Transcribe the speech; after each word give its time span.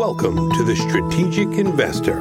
Welcome 0.00 0.50
to 0.52 0.64
the 0.64 0.74
Strategic 0.74 1.58
Investor. 1.58 2.20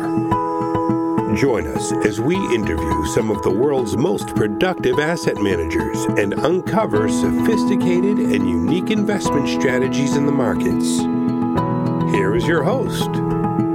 Join 1.33 1.65
us 1.65 1.93
as 2.05 2.19
we 2.19 2.35
interview 2.53 3.05
some 3.05 3.31
of 3.31 3.41
the 3.41 3.51
world's 3.51 3.95
most 3.95 4.35
productive 4.35 4.99
asset 4.99 5.37
managers 5.37 6.03
and 6.19 6.33
uncover 6.33 7.07
sophisticated 7.07 8.17
and 8.19 8.49
unique 8.49 8.91
investment 8.91 9.47
strategies 9.47 10.17
in 10.17 10.25
the 10.25 10.31
markets. 10.33 10.97
Here 12.13 12.35
is 12.35 12.45
your 12.45 12.63
host, 12.63 13.13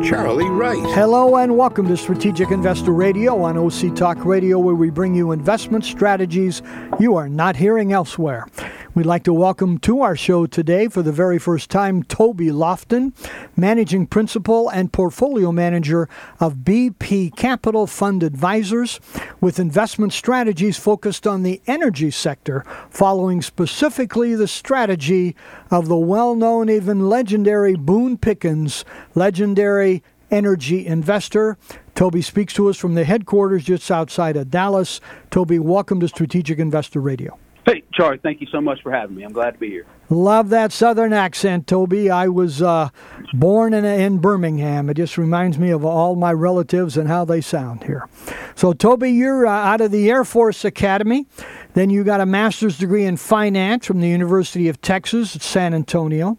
Charlie 0.07 0.51
Wright. 0.51 0.85
Hello 0.93 1.37
and 1.37 1.57
welcome 1.57 1.89
to 1.89 1.97
Strategic 1.97 2.51
Investor 2.51 2.93
Radio 2.93 3.41
on 3.43 3.57
OC 3.57 3.97
Talk 3.97 4.23
Radio, 4.27 4.59
where 4.59 4.75
we 4.75 4.91
bring 4.91 5.15
you 5.15 5.33
investment 5.33 5.83
strategies 5.83 6.61
you 7.01 7.17
are 7.17 7.31
not 7.31 7.57
hearing 7.57 7.95
elsewhere. 7.95 8.47
We'd 8.95 9.07
like 9.07 9.25
to 9.25 9.33
welcome 9.33 9.79
to 9.79 10.03
our 10.03 10.15
show 10.15 10.47
today 10.47 10.87
for 10.87 11.03
the 11.03 11.11
very 11.11 11.41
first 11.41 11.69
time 11.69 12.05
Toby 12.05 12.53
Loftin, 12.53 13.13
Managing 13.57 14.07
Principal 14.07 14.69
and 14.69 14.93
Portfolio 14.93 15.51
Manager 15.51 16.09
of 16.39 16.59
BP 16.59 17.35
Capital 17.35 17.89
Fund 17.89 18.23
Advisors, 18.23 19.01
with 19.41 19.59
investment 19.59 20.13
strategies 20.13 20.79
focused 20.79 21.27
on 21.27 21.43
the 21.43 21.61
energy 21.67 22.13
sector, 22.13 22.65
following 22.89 23.43
specifically 23.43 24.37
the 24.37 24.47
strategy 24.47 25.35
of 25.73 25.89
the 25.89 25.97
well 25.97 26.37
known, 26.37 26.71
even 26.71 27.09
legendary 27.09 27.75
Boone 27.75 28.17
Pickens, 28.17 28.85
legendary 29.17 30.05
energy 30.31 30.87
investor. 30.87 31.59
Toby 31.97 32.23
speaks 32.23 32.55
to 32.55 32.69
us 32.69 32.77
from 32.77 32.95
the 32.95 33.03
headquarters 33.03 33.65
just 33.65 33.91
outside 33.91 34.37
of 34.37 34.53
Dallas. 34.53 35.01
Toby, 35.33 35.59
welcome 35.59 35.99
to 35.99 36.07
Strategic 36.07 36.61
Investor 36.61 37.01
Radio. 37.01 37.37
Hey, 37.67 37.83
Charlie, 37.95 38.19
thank 38.19 38.43
you 38.43 38.47
so 38.53 38.61
much 38.61 38.83
for 38.83 38.93
having 38.93 39.17
me. 39.17 39.23
I'm 39.23 39.33
glad 39.33 39.53
to 39.53 39.59
be 39.59 39.71
here. 39.71 39.87
Love 40.11 40.51
that 40.51 40.71
southern 40.71 41.15
accent, 41.15 41.67
Toby. 41.67 42.11
I 42.11 42.29
was 42.29 42.61
uh, 42.61 42.91
born 43.33 43.73
in, 43.73 43.87
in 43.87 44.19
Birmingham. 44.19 44.91
It 44.91 44.99
just 44.99 45.17
reminds 45.17 45.59
me 45.59 45.71
of 45.71 45.83
all 45.83 46.15
my 46.15 46.31
relatives 46.31 46.99
and 46.99 47.09
how 47.09 47.25
they 47.25 47.41
sound 47.41 47.85
here. 47.85 48.07
So, 48.55 48.75
Toby, 48.75 49.13
you're 49.13 49.47
uh, 49.47 49.51
out 49.51 49.81
of 49.81 49.93
the 49.93 50.11
Air 50.11 50.25
Force 50.25 50.63
Academy. 50.63 51.25
Then 51.73 51.89
you 51.89 52.05
got 52.05 52.21
a 52.21 52.27
master's 52.27 52.77
degree 52.77 53.07
in 53.07 53.17
finance 53.17 53.87
from 53.87 54.03
the 54.03 54.09
University 54.09 54.69
of 54.69 54.83
Texas 54.83 55.35
at 55.35 55.41
San 55.41 55.73
Antonio. 55.73 56.37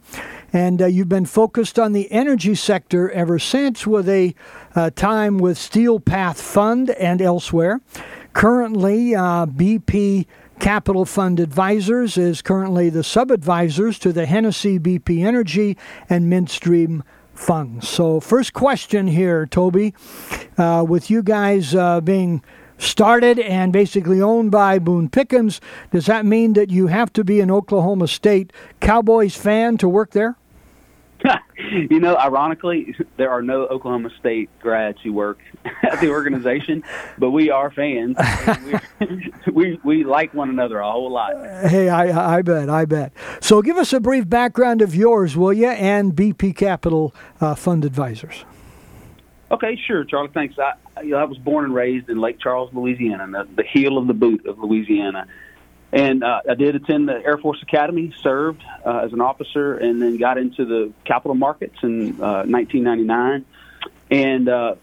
And 0.54 0.80
uh, 0.80 0.86
you've 0.86 1.10
been 1.10 1.26
focused 1.26 1.80
on 1.80 1.94
the 1.94 2.10
energy 2.12 2.54
sector 2.54 3.10
ever 3.10 3.40
since 3.40 3.88
with 3.88 4.08
a 4.08 4.36
uh, 4.76 4.92
time 4.92 5.40
with 5.40 5.58
Steel 5.58 6.00
Path 6.00 6.40
Fund 6.40 6.92
and 6.92 7.20
elsewhere. 7.20 7.82
Currently, 8.34 9.16
uh, 9.16 9.48
BP 9.48 10.28
Capital 10.60 11.06
Fund 11.06 11.40
Advisors 11.40 12.18
is 12.18 12.42
currently 12.42 12.90
the 12.90 13.04
sub 13.04 13.30
advisors 13.30 14.00
to 14.00 14.12
the 14.14 14.26
Hennessy 14.26 14.80
BP 14.80 15.24
Energy 15.24 15.78
and 16.10 16.30
Midstream 16.30 17.04
funds. 17.34 17.88
So, 17.88 18.20
first 18.20 18.54
question 18.54 19.08
here, 19.08 19.46
Toby, 19.46 19.94
uh, 20.58 20.86
with 20.88 21.10
you 21.10 21.22
guys 21.22 21.76
uh, 21.76 22.02
being 22.02 22.42
started 22.78 23.40
and 23.40 23.72
basically 23.72 24.22
owned 24.22 24.52
by 24.52 24.80
Boone 24.80 25.10
Pickens, 25.10 25.62
does 25.92 26.06
that 26.08 26.26
mean 26.26 26.54
that 26.54 26.72
you 26.72 26.88
have 26.88 27.12
to 27.14 27.24
be 27.24 27.40
an 27.42 27.52
Oklahoma 27.52 28.08
State 28.08 28.52
Cowboys 28.80 29.36
fan 29.36 29.78
to 29.78 29.88
work 29.88 30.12
there? 30.12 30.38
you 31.58 32.00
know, 32.00 32.18
ironically, 32.18 32.96
there 33.18 33.32
are 33.32 33.42
no 33.42 33.66
Oklahoma 33.68 34.10
State 34.20 34.50
grads 34.60 35.00
who 35.04 35.14
work 35.14 35.40
at 35.84 36.00
the 36.00 36.10
organization, 36.10 36.84
but 37.18 37.32
we 37.32 37.50
are 37.50 37.72
fans. 37.72 38.18
we, 39.54 39.80
we, 39.84 40.04
like 40.04 40.34
one 40.34 40.50
another 40.50 40.80
a 40.80 40.92
whole 40.92 41.12
lot. 41.12 41.34
Hey, 41.68 41.90
I 41.90 42.38
I 42.38 42.42
bet, 42.42 42.70
I 42.70 42.86
bet. 42.86 43.14
So, 43.42 43.62
give 43.62 43.78
us 43.78 43.94
a 43.94 44.00
brief 44.00 44.28
background 44.30 44.82
of 44.82 44.96
yours, 44.96 45.36
will 45.36 45.54
you, 45.54 45.70
and 45.70 46.14
BP 46.14 46.56
Capital 46.56 47.14
uh, 47.42 47.56
Fund 47.56 47.86
Advisors. 47.86 48.46
Okay, 49.52 49.80
sure, 49.88 50.04
Charlie. 50.04 50.32
Thanks. 50.34 50.56
I, 50.58 50.74
you 51.02 51.12
know, 51.12 51.18
I 51.18 51.24
was 51.26 51.38
born 51.38 51.66
and 51.66 51.74
raised 51.74 52.10
in 52.10 52.20
Lake 52.20 52.40
Charles, 52.40 52.74
Louisiana, 52.74 53.28
the, 53.28 53.48
the 53.56 53.64
heel 53.64 53.98
of 53.98 54.08
the 54.08 54.14
boot 54.14 54.46
of 54.46 54.60
Louisiana. 54.60 55.28
And 55.96 56.26
uh, 56.26 56.42
I 56.50 56.56
did 56.56 56.76
attend 56.76 57.08
the 57.08 57.14
Air 57.26 57.38
Force 57.38 57.64
Academy, 57.64 58.14
served 58.22 58.62
uh, 58.86 59.04
as 59.06 59.14
an 59.14 59.22
officer, 59.22 59.78
and 59.78 60.02
then 60.02 60.18
got 60.18 60.38
into 60.38 60.66
the 60.66 60.92
capital 61.06 61.36
markets 61.36 61.78
in 61.84 62.22
uh, 62.22 62.44
1999. 62.44 63.46
And 64.12 64.50
uh, 64.50 64.76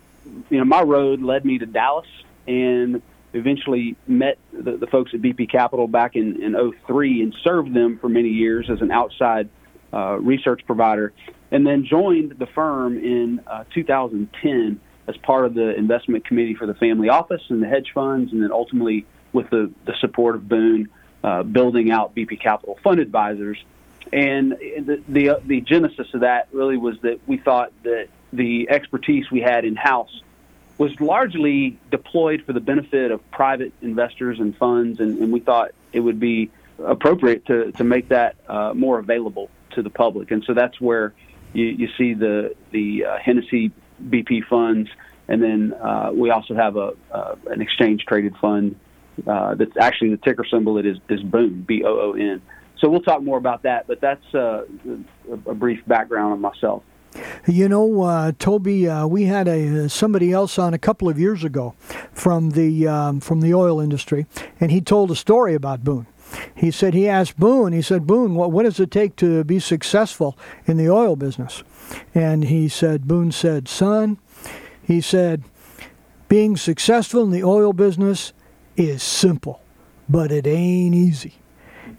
you 0.49 0.57
know, 0.57 0.65
my 0.65 0.81
road 0.81 1.21
led 1.21 1.45
me 1.45 1.59
to 1.59 1.67
Dallas, 1.67 2.07
and 2.49 3.03
eventually 3.35 3.95
met 4.07 4.39
the, 4.55 4.79
the 4.79 4.87
folks 4.87 5.13
at 5.13 5.21
BP 5.21 5.51
Capital 5.51 5.87
back 5.87 6.17
in 6.17 6.43
in 6.43 6.73
03 6.87 7.23
and 7.23 7.37
served 7.45 7.75
them 7.75 7.99
for 7.99 8.09
many 8.09 8.31
years 8.31 8.71
as 8.71 8.81
an 8.81 8.91
outside 8.91 9.51
uh, 9.93 10.17
research 10.19 10.63
provider, 10.65 11.13
and 11.51 11.67
then 11.67 11.85
joined 11.85 12.39
the 12.39 12.47
firm 12.47 12.97
in 12.97 13.43
uh, 13.47 13.65
2010 13.75 14.81
as 15.09 15.17
part 15.19 15.45
of 15.45 15.53
the 15.53 15.77
investment 15.77 16.25
committee 16.25 16.55
for 16.55 16.67
the 16.67 16.75
family 16.75 17.11
office 17.11 17.43
and 17.51 17.63
the 17.63 17.69
hedge 17.69 17.91
funds, 17.93 18.33
and 18.33 18.43
then 18.43 18.51
ultimately 18.51 19.05
with 19.35 19.51
the, 19.51 19.71
the 19.85 19.93
support 20.01 20.37
of 20.37 20.49
Boone 20.49 20.89
uh, 21.23 21.43
building 21.43 21.91
out 21.91 22.15
BP 22.15 22.41
Capital 22.41 22.79
Fund 22.83 23.01
Advisors. 23.01 23.63
And 24.13 24.53
the, 24.53 25.03
the, 25.09 25.41
the 25.45 25.61
genesis 25.61 26.13
of 26.13 26.21
that 26.21 26.49
really 26.53 26.77
was 26.77 27.01
that 27.01 27.21
we 27.27 27.39
thought 27.39 27.73
that 27.85 28.09
the 28.33 28.69
expertise 28.69 29.31
we 29.31 29.41
had 29.41 29.65
in 29.65 29.77
house 29.77 30.23
was 30.79 30.99
largely 31.01 31.79
deployed 31.91 32.43
for 32.45 32.53
the 32.53 32.61
benefit 32.61 33.11
of 33.11 33.31
private 33.31 33.73
investors 33.83 34.41
and 34.41 34.57
funds, 34.57 35.01
and, 35.01 35.19
and 35.19 35.33
we 35.33 35.41
thought 35.41 35.71
it 35.93 36.01
would 36.01 36.19
be 36.19 36.51
appropriate 36.85 37.47
to, 37.47 37.73
to 37.73 37.85
make 37.85 38.09
that 38.09 38.37
uh, 38.49 38.73
more 38.75 38.99
available 38.99 39.49
to 39.71 39.83
the 39.83 39.91
public. 39.91 40.31
And 40.31 40.43
so 40.45 40.55
that's 40.55 40.81
where 40.81 41.15
you, 41.53 41.67
you 41.67 41.89
see 41.97 42.15
the 42.15 42.55
the 42.71 43.05
uh, 43.05 43.19
Hennessy 43.19 43.71
BP 44.03 44.45
funds, 44.47 44.91
and 45.29 45.43
then 45.43 45.75
uh, 45.75 46.11
we 46.13 46.31
also 46.31 46.55
have 46.55 46.77
a 46.77 46.95
uh, 47.11 47.37
an 47.51 47.61
exchange 47.61 48.05
traded 48.07 48.37
fund 48.39 48.77
uh, 49.27 49.55
that's 49.55 49.77
actually 49.79 50.11
the 50.11 50.17
ticker 50.19 50.45
symbol. 50.51 50.79
It 50.79 50.87
is 50.87 50.99
is 51.09 51.23
Boone, 51.23 51.65
B 51.67 51.83
O 51.85 52.11
O 52.11 52.13
N. 52.13 52.43
So 52.79 52.89
we'll 52.89 53.03
talk 53.03 53.23
more 53.23 53.39
about 53.39 53.63
that, 53.63 53.87
but 53.87 54.01
that's 54.01 54.35
uh, 54.35 54.65
a 55.47 55.55
brief 55.55 55.87
background 55.87 56.33
on 56.33 56.41
myself. 56.41 56.83
You 57.47 57.69
know, 57.69 58.03
uh, 58.03 58.33
Toby, 58.39 58.89
uh, 58.89 59.07
we 59.07 59.25
had 59.25 59.47
a 59.47 59.89
somebody 59.89 60.33
else 60.33 60.59
on 60.59 60.75
a 60.75 60.79
couple 60.79 61.09
of 61.09 61.19
years 61.19 61.45
ago 61.45 61.75
from 62.13 62.51
the 62.51 62.89
um, 62.89 63.21
from 63.21 63.41
the 63.41 63.55
oil 63.55 63.81
industry, 63.81 64.27
and 64.59 64.71
he 64.71 64.81
told 64.81 65.11
a 65.11 65.17
story 65.17 65.55
about 65.55 65.85
Boone. 65.85 66.07
He 66.55 66.71
said 66.71 66.95
he 66.95 67.09
asked 67.09 67.39
Boone. 67.39 67.73
He 67.73 67.83
said, 67.83 68.07
"Boone, 68.07 68.35
what 68.35 68.51
what 68.51 68.63
does 68.65 68.81
it 68.81 68.91
take 68.91 69.17
to 69.17 69.45
be 69.45 69.59
successful 69.59 70.39
in 70.65 70.77
the 70.77 70.89
oil 70.89 71.15
business?" 71.15 71.63
And 72.15 72.45
he 72.45 72.69
said, 72.69 73.07
Boone 73.07 73.33
said, 73.33 73.69
"Son," 73.69 74.19
he 74.83 75.01
said, 75.01 75.45
"being 76.29 76.57
successful 76.57 77.23
in 77.23 77.31
the 77.31 77.45
oil 77.45 77.73
business 77.73 78.33
is 78.77 79.03
simple, 79.03 79.63
but 80.09 80.33
it 80.33 80.47
ain't 80.47 80.95
easy. 80.95 81.35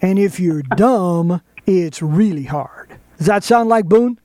And 0.00 0.18
if 0.18 0.40
you're 0.40 0.62
dumb, 0.62 1.40
it's 1.66 2.02
really 2.02 2.44
hard. 2.44 2.98
Does 3.18 3.26
that 3.26 3.44
sound 3.44 3.68
like 3.68 3.86
Boone? 3.86 4.18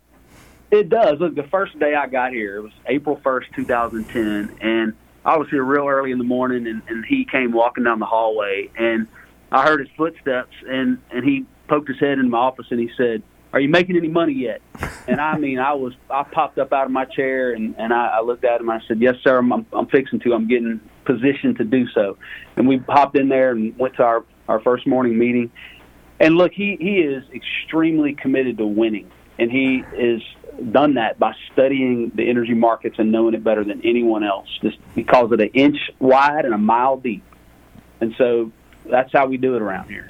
It 0.72 0.90
does. 0.90 1.20
Look, 1.20 1.36
the 1.36 1.44
first 1.44 1.78
day 1.80 1.96
I 1.96 2.08
got 2.08 2.32
here, 2.32 2.58
it 2.58 2.62
was 2.62 2.72
April 2.86 3.18
1st, 3.18 3.56
2010, 3.56 4.58
and 4.62 4.94
I 5.26 5.38
was 5.38 5.50
here 5.50 5.64
real 5.64 5.88
early 5.88 6.12
in 6.12 6.18
the 6.18 6.24
morning, 6.24 6.68
and, 6.68 6.82
and 6.88 7.06
he 7.06 7.26
came 7.26 7.52
walking 7.52 7.84
down 7.84 8.00
the 8.00 8.06
hallway, 8.06 8.70
and 8.78 9.08
I 9.52 9.64
heard 9.64 9.80
his 9.80 9.90
footsteps, 9.98 10.54
and, 10.68 11.00
and 11.12 11.26
he 11.26 11.46
poked 11.68 11.88
his 11.88 12.00
head 12.00 12.20
in 12.20 12.30
my 12.30 12.38
office, 12.38 12.68
and 12.70 12.80
he 12.80 12.90
said, 12.98 13.24
are 13.52 13.60
you 13.60 13.70
making 13.70 13.98
any 13.98 14.08
money 14.08 14.34
yet? 14.34 14.62
And 15.08 15.20
I 15.20 15.38
mean, 15.38 15.60
I 15.60 15.74
was, 15.74 15.94
I 16.10 16.24
popped 16.24 16.60
up 16.60 16.72
out 16.72 16.86
of 16.86 16.92
my 16.92 17.06
chair 17.06 17.54
and, 17.54 17.76
and 17.80 17.92
I, 17.92 18.18
I 18.18 18.22
looked 18.22 18.44
at 18.44 18.62
him. 18.62 18.70
And 18.70 18.82
I 18.82 18.86
said, 18.88 19.02
yes, 19.02 19.16
sir, 19.24 19.40
I'm, 19.40 19.66
I'm 19.74 19.88
fixing 19.88 20.20
to, 20.20 20.34
I'm 20.34 20.48
getting 20.48 20.80
positioned 21.06 21.58
to 21.58 21.64
do 21.64 21.88
so. 21.90 22.18
And 22.58 22.68
we 22.68 22.78
hopped 22.78 23.18
in 23.18 23.28
there 23.30 23.52
and 23.52 23.78
went 23.78 23.96
to 23.96 24.04
our, 24.04 24.24
our 24.48 24.60
first 24.60 24.86
morning 24.86 25.18
meeting. 25.18 25.52
And 26.20 26.36
look, 26.36 26.52
he, 26.52 26.78
he 26.80 27.00
is 27.00 27.24
extremely 27.34 28.14
committed 28.14 28.60
to 28.60 28.68
winning. 28.68 29.10
And 29.40 29.52
he 29.52 29.84
is 29.96 30.22
done 30.72 30.96
that 30.96 31.18
by 31.18 31.34
studying 31.52 32.12
the 32.14 32.30
energy 32.30 32.54
markets 32.54 32.98
and 33.00 33.12
knowing 33.12 33.34
it 33.34 33.44
better 33.44 33.64
than 33.64 33.82
anyone 33.84 34.24
else. 34.24 34.48
Just 34.62 34.78
he 34.94 35.04
calls 35.04 35.32
it 35.32 35.42
an 35.42 35.50
inch 35.54 35.78
wide 35.98 36.46
and 36.46 36.54
a 36.54 36.58
mile 36.58 36.98
deep. 36.98 37.24
And 38.02 38.14
so 38.18 38.52
that's 38.86 39.12
how 39.12 39.28
we 39.28 39.38
do 39.38 39.56
it 39.56 39.62
around 39.62 39.90
here. 39.90 40.10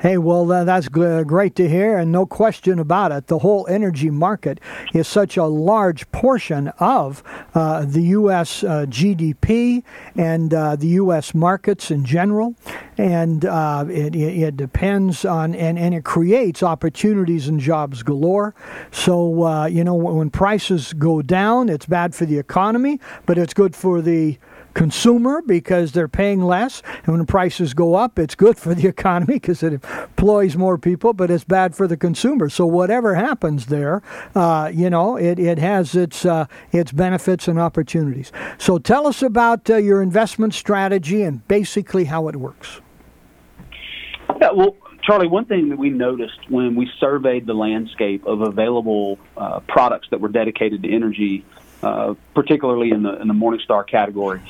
Hey, 0.00 0.16
well, 0.16 0.46
that's 0.46 0.86
great 0.86 1.56
to 1.56 1.68
hear, 1.68 1.98
and 1.98 2.12
no 2.12 2.24
question 2.24 2.78
about 2.78 3.10
it. 3.10 3.26
The 3.26 3.40
whole 3.40 3.66
energy 3.68 4.10
market 4.10 4.60
is 4.94 5.08
such 5.08 5.36
a 5.36 5.42
large 5.46 6.08
portion 6.12 6.68
of 6.78 7.24
uh, 7.52 7.84
the 7.84 8.02
U.S. 8.02 8.62
Uh, 8.62 8.86
GDP 8.88 9.82
and 10.14 10.54
uh, 10.54 10.76
the 10.76 10.86
U.S. 11.02 11.34
markets 11.34 11.90
in 11.90 12.04
general, 12.04 12.54
and 12.96 13.44
uh, 13.44 13.86
it, 13.88 14.14
it, 14.14 14.56
depends 14.56 15.24
on 15.24 15.56
and, 15.56 15.76
and 15.76 15.92
it 15.96 16.04
creates 16.04 16.62
opportunities 16.62 17.48
and 17.48 17.58
jobs 17.58 18.04
galore. 18.04 18.54
So, 18.92 19.42
uh, 19.42 19.66
you 19.66 19.82
know, 19.82 19.96
when 19.96 20.30
prices 20.30 20.92
go 20.92 21.22
down, 21.22 21.68
it's 21.68 21.86
bad 21.86 22.14
for 22.14 22.24
the 22.24 22.38
economy, 22.38 23.00
but 23.26 23.36
it's 23.36 23.52
good 23.52 23.74
for 23.74 24.00
the 24.00 24.38
consumer 24.78 25.42
because 25.42 25.90
they're 25.90 26.06
paying 26.06 26.40
less, 26.40 26.84
and 27.04 27.08
when 27.08 27.26
prices 27.26 27.74
go 27.74 27.96
up, 27.96 28.16
it's 28.16 28.36
good 28.36 28.56
for 28.56 28.76
the 28.76 28.86
economy 28.96 29.34
because 29.34 29.60
it 29.64 29.72
employs 29.72 30.56
more 30.56 30.78
people, 30.78 31.12
but 31.12 31.32
it's 31.32 31.42
bad 31.42 31.74
for 31.74 31.88
the 31.88 31.96
consumer. 31.96 32.48
So 32.48 32.64
whatever 32.64 33.16
happens 33.16 33.66
there, 33.66 34.02
uh, 34.36 34.70
you 34.72 34.88
know, 34.88 35.16
it, 35.16 35.40
it 35.40 35.58
has 35.58 35.96
its 35.96 36.24
uh, 36.24 36.46
its 36.70 36.92
benefits 36.92 37.48
and 37.48 37.58
opportunities. 37.58 38.30
So 38.56 38.78
tell 38.78 39.08
us 39.08 39.20
about 39.20 39.68
uh, 39.68 39.76
your 39.76 40.00
investment 40.00 40.54
strategy 40.54 41.22
and 41.22 41.46
basically 41.48 42.04
how 42.04 42.28
it 42.28 42.36
works. 42.36 42.80
Yeah, 44.40 44.52
well, 44.52 44.76
Charlie, 45.02 45.26
one 45.26 45.46
thing 45.46 45.70
that 45.70 45.78
we 45.78 45.90
noticed 45.90 46.38
when 46.48 46.76
we 46.76 46.88
surveyed 47.00 47.46
the 47.46 47.54
landscape 47.54 48.24
of 48.26 48.42
available 48.42 49.18
uh, 49.36 49.58
products 49.60 50.06
that 50.10 50.20
were 50.20 50.28
dedicated 50.28 50.84
to 50.84 50.94
energy, 50.94 51.44
uh, 51.82 52.14
particularly 52.34 52.92
in 52.92 53.02
the 53.02 53.20
in 53.20 53.26
the 53.26 53.34
Morningstar 53.34 53.84
category, 53.84 54.40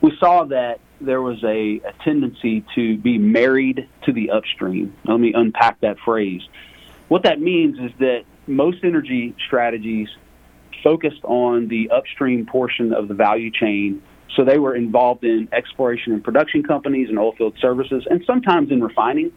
we 0.00 0.12
saw 0.18 0.44
that 0.44 0.80
there 1.00 1.22
was 1.22 1.42
a, 1.44 1.80
a 1.86 1.92
tendency 2.04 2.64
to 2.74 2.96
be 2.98 3.18
married 3.18 3.88
to 4.04 4.12
the 4.12 4.30
upstream. 4.30 4.94
Let 5.04 5.18
me 5.18 5.32
unpack 5.34 5.80
that 5.80 5.96
phrase. 6.04 6.42
What 7.08 7.22
that 7.22 7.40
means 7.40 7.78
is 7.78 7.90
that 7.98 8.24
most 8.46 8.78
energy 8.84 9.34
strategies 9.46 10.08
focused 10.82 11.24
on 11.24 11.68
the 11.68 11.90
upstream 11.90 12.46
portion 12.46 12.92
of 12.92 13.08
the 13.08 13.14
value 13.14 13.50
chain. 13.50 14.02
So 14.36 14.44
they 14.44 14.58
were 14.58 14.74
involved 14.74 15.24
in 15.24 15.48
exploration 15.52 16.12
and 16.12 16.22
production 16.22 16.62
companies 16.62 17.08
and 17.08 17.18
oilfield 17.18 17.60
services, 17.60 18.06
and 18.08 18.22
sometimes 18.26 18.70
in 18.70 18.82
refining. 18.82 19.32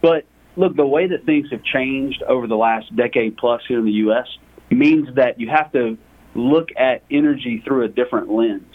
But 0.00 0.24
look, 0.56 0.76
the 0.76 0.86
way 0.86 1.06
that 1.06 1.24
things 1.24 1.48
have 1.50 1.62
changed 1.62 2.22
over 2.24 2.46
the 2.46 2.56
last 2.56 2.94
decade 2.96 3.36
plus 3.36 3.62
here 3.66 3.78
in 3.78 3.84
the 3.84 3.92
U.S. 3.92 4.26
means 4.70 5.08
that 5.14 5.40
you 5.40 5.48
have 5.48 5.72
to 5.72 5.96
look 6.34 6.68
at 6.76 7.02
energy 7.10 7.62
through 7.64 7.84
a 7.84 7.88
different 7.88 8.30
lens. 8.30 8.74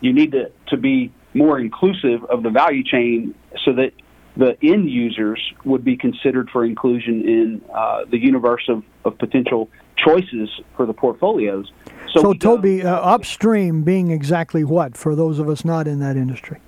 You 0.00 0.12
need 0.12 0.32
to, 0.32 0.50
to 0.68 0.76
be 0.76 1.12
more 1.34 1.58
inclusive 1.58 2.24
of 2.24 2.42
the 2.42 2.50
value 2.50 2.84
chain 2.84 3.34
so 3.64 3.72
that 3.74 3.92
the 4.36 4.56
end 4.62 4.88
users 4.88 5.40
would 5.64 5.84
be 5.84 5.96
considered 5.96 6.48
for 6.50 6.64
inclusion 6.64 7.28
in 7.28 7.62
uh, 7.74 8.04
the 8.08 8.18
universe 8.18 8.62
of, 8.68 8.84
of 9.04 9.18
potential 9.18 9.68
choices 9.96 10.48
for 10.76 10.86
the 10.86 10.92
portfolios. 10.92 11.72
So, 12.14 12.22
so 12.22 12.32
Toby, 12.32 12.84
uh, 12.84 12.94
upstream 12.94 13.82
being 13.82 14.10
exactly 14.10 14.62
what 14.62 14.96
for 14.96 15.16
those 15.16 15.40
of 15.40 15.48
us 15.48 15.64
not 15.64 15.88
in 15.88 15.98
that 16.00 16.16
industry? 16.16 16.60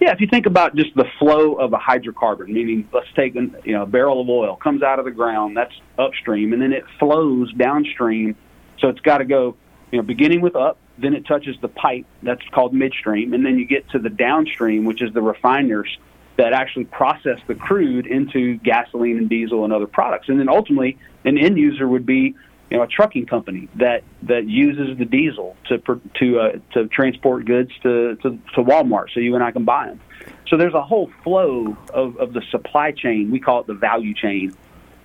Yeah, 0.00 0.12
if 0.12 0.20
you 0.20 0.28
think 0.28 0.46
about 0.46 0.76
just 0.76 0.94
the 0.94 1.06
flow 1.18 1.54
of 1.54 1.72
a 1.72 1.76
hydrocarbon, 1.76 2.46
meaning 2.46 2.88
let's 2.92 3.08
take 3.16 3.34
an, 3.34 3.56
you 3.64 3.72
know 3.72 3.82
a 3.82 3.86
barrel 3.86 4.20
of 4.20 4.28
oil 4.28 4.54
comes 4.54 4.82
out 4.82 5.00
of 5.00 5.04
the 5.04 5.10
ground, 5.10 5.56
that's 5.56 5.74
upstream, 5.98 6.52
and 6.52 6.62
then 6.62 6.72
it 6.72 6.84
flows 7.00 7.52
downstream. 7.54 8.36
So 8.78 8.88
it's 8.88 9.00
got 9.00 9.18
to 9.18 9.24
go, 9.24 9.56
you 9.90 9.98
know, 9.98 10.04
beginning 10.04 10.40
with 10.40 10.54
up, 10.54 10.78
then 10.98 11.14
it 11.14 11.26
touches 11.26 11.56
the 11.60 11.68
pipe, 11.68 12.06
that's 12.22 12.42
called 12.52 12.74
midstream, 12.74 13.32
and 13.32 13.44
then 13.44 13.58
you 13.58 13.66
get 13.66 13.88
to 13.90 13.98
the 13.98 14.10
downstream, 14.10 14.84
which 14.84 15.02
is 15.02 15.12
the 15.12 15.22
refiners 15.22 15.98
that 16.36 16.52
actually 16.52 16.84
process 16.84 17.38
the 17.46 17.54
crude 17.54 18.06
into 18.06 18.56
gasoline 18.58 19.18
and 19.18 19.28
diesel 19.28 19.64
and 19.64 19.72
other 19.72 19.86
products, 19.86 20.28
and 20.28 20.38
then 20.38 20.48
ultimately 20.48 20.98
an 21.24 21.36
end 21.36 21.58
user 21.58 21.86
would 21.86 22.06
be 22.06 22.34
you 22.70 22.76
know 22.76 22.82
a 22.82 22.86
trucking 22.86 23.26
company 23.26 23.68
that 23.76 24.02
that 24.22 24.46
uses 24.46 24.96
the 24.98 25.04
diesel 25.04 25.56
to 25.66 25.78
to 26.14 26.40
uh, 26.40 26.52
to 26.72 26.86
transport 26.88 27.44
goods 27.44 27.72
to, 27.82 28.16
to 28.16 28.38
to 28.54 28.62
Walmart 28.62 29.12
so 29.12 29.20
you 29.20 29.34
and 29.34 29.42
I 29.42 29.50
can 29.50 29.64
buy 29.64 29.86
them. 29.86 30.00
So 30.48 30.56
there's 30.56 30.74
a 30.74 30.82
whole 30.82 31.10
flow 31.22 31.76
of, 31.92 32.16
of 32.16 32.32
the 32.32 32.42
supply 32.50 32.92
chain. 32.92 33.30
We 33.30 33.40
call 33.40 33.60
it 33.60 33.66
the 33.66 33.74
value 33.74 34.14
chain, 34.14 34.54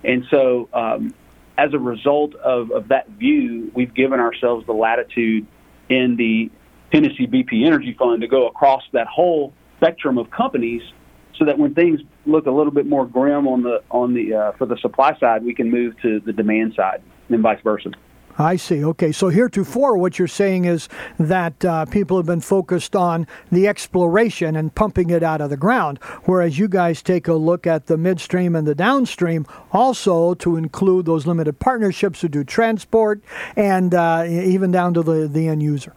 and 0.02 0.24
so 0.30 0.68
um, 0.72 1.14
as 1.56 1.72
a 1.72 1.78
result 1.78 2.34
of, 2.36 2.70
of 2.72 2.88
that 2.88 3.08
view, 3.10 3.70
we've 3.74 3.94
given 3.94 4.20
ourselves 4.20 4.66
the 4.66 4.72
latitude 4.72 5.46
in 5.88 6.16
the 6.16 6.50
Hennessy 6.92 7.26
BP 7.26 7.66
Energy 7.66 7.94
Fund 7.98 8.22
to 8.22 8.28
go 8.28 8.46
across 8.46 8.82
that 8.92 9.06
whole 9.06 9.52
spectrum 9.76 10.18
of 10.18 10.30
companies 10.30 10.82
so 11.38 11.44
that 11.44 11.58
when 11.58 11.74
things 11.74 12.00
look 12.26 12.46
a 12.46 12.50
little 12.50 12.72
bit 12.72 12.86
more 12.86 13.06
grim 13.06 13.46
on 13.48 13.62
the 13.62 13.82
on 13.90 14.14
the 14.14 14.34
uh, 14.34 14.52
for 14.52 14.66
the 14.66 14.76
supply 14.78 15.16
side, 15.18 15.44
we 15.44 15.54
can 15.54 15.70
move 15.70 16.00
to 16.02 16.20
the 16.20 16.32
demand 16.32 16.74
side 16.74 17.02
and 17.28 17.42
vice 17.42 17.60
versa. 17.62 17.90
I 18.36 18.56
see. 18.56 18.84
Okay, 18.84 19.12
so 19.12 19.28
heretofore, 19.28 19.96
what 19.96 20.18
you're 20.18 20.26
saying 20.28 20.64
is 20.64 20.88
that 21.18 21.64
uh, 21.64 21.84
people 21.86 22.16
have 22.16 22.26
been 22.26 22.40
focused 22.40 22.96
on 22.96 23.26
the 23.52 23.68
exploration 23.68 24.56
and 24.56 24.74
pumping 24.74 25.10
it 25.10 25.22
out 25.22 25.40
of 25.40 25.50
the 25.50 25.56
ground, 25.56 25.98
whereas 26.24 26.58
you 26.58 26.66
guys 26.66 27.02
take 27.02 27.28
a 27.28 27.34
look 27.34 27.66
at 27.66 27.86
the 27.86 27.96
midstream 27.96 28.56
and 28.56 28.66
the 28.66 28.74
downstream, 28.74 29.46
also 29.72 30.34
to 30.34 30.56
include 30.56 31.06
those 31.06 31.26
limited 31.26 31.60
partnerships 31.60 32.22
who 32.22 32.28
do 32.28 32.42
transport 32.42 33.22
and 33.56 33.94
uh, 33.94 34.24
even 34.26 34.72
down 34.72 34.94
to 34.94 35.02
the, 35.02 35.28
the 35.28 35.46
end 35.46 35.62
user. 35.62 35.94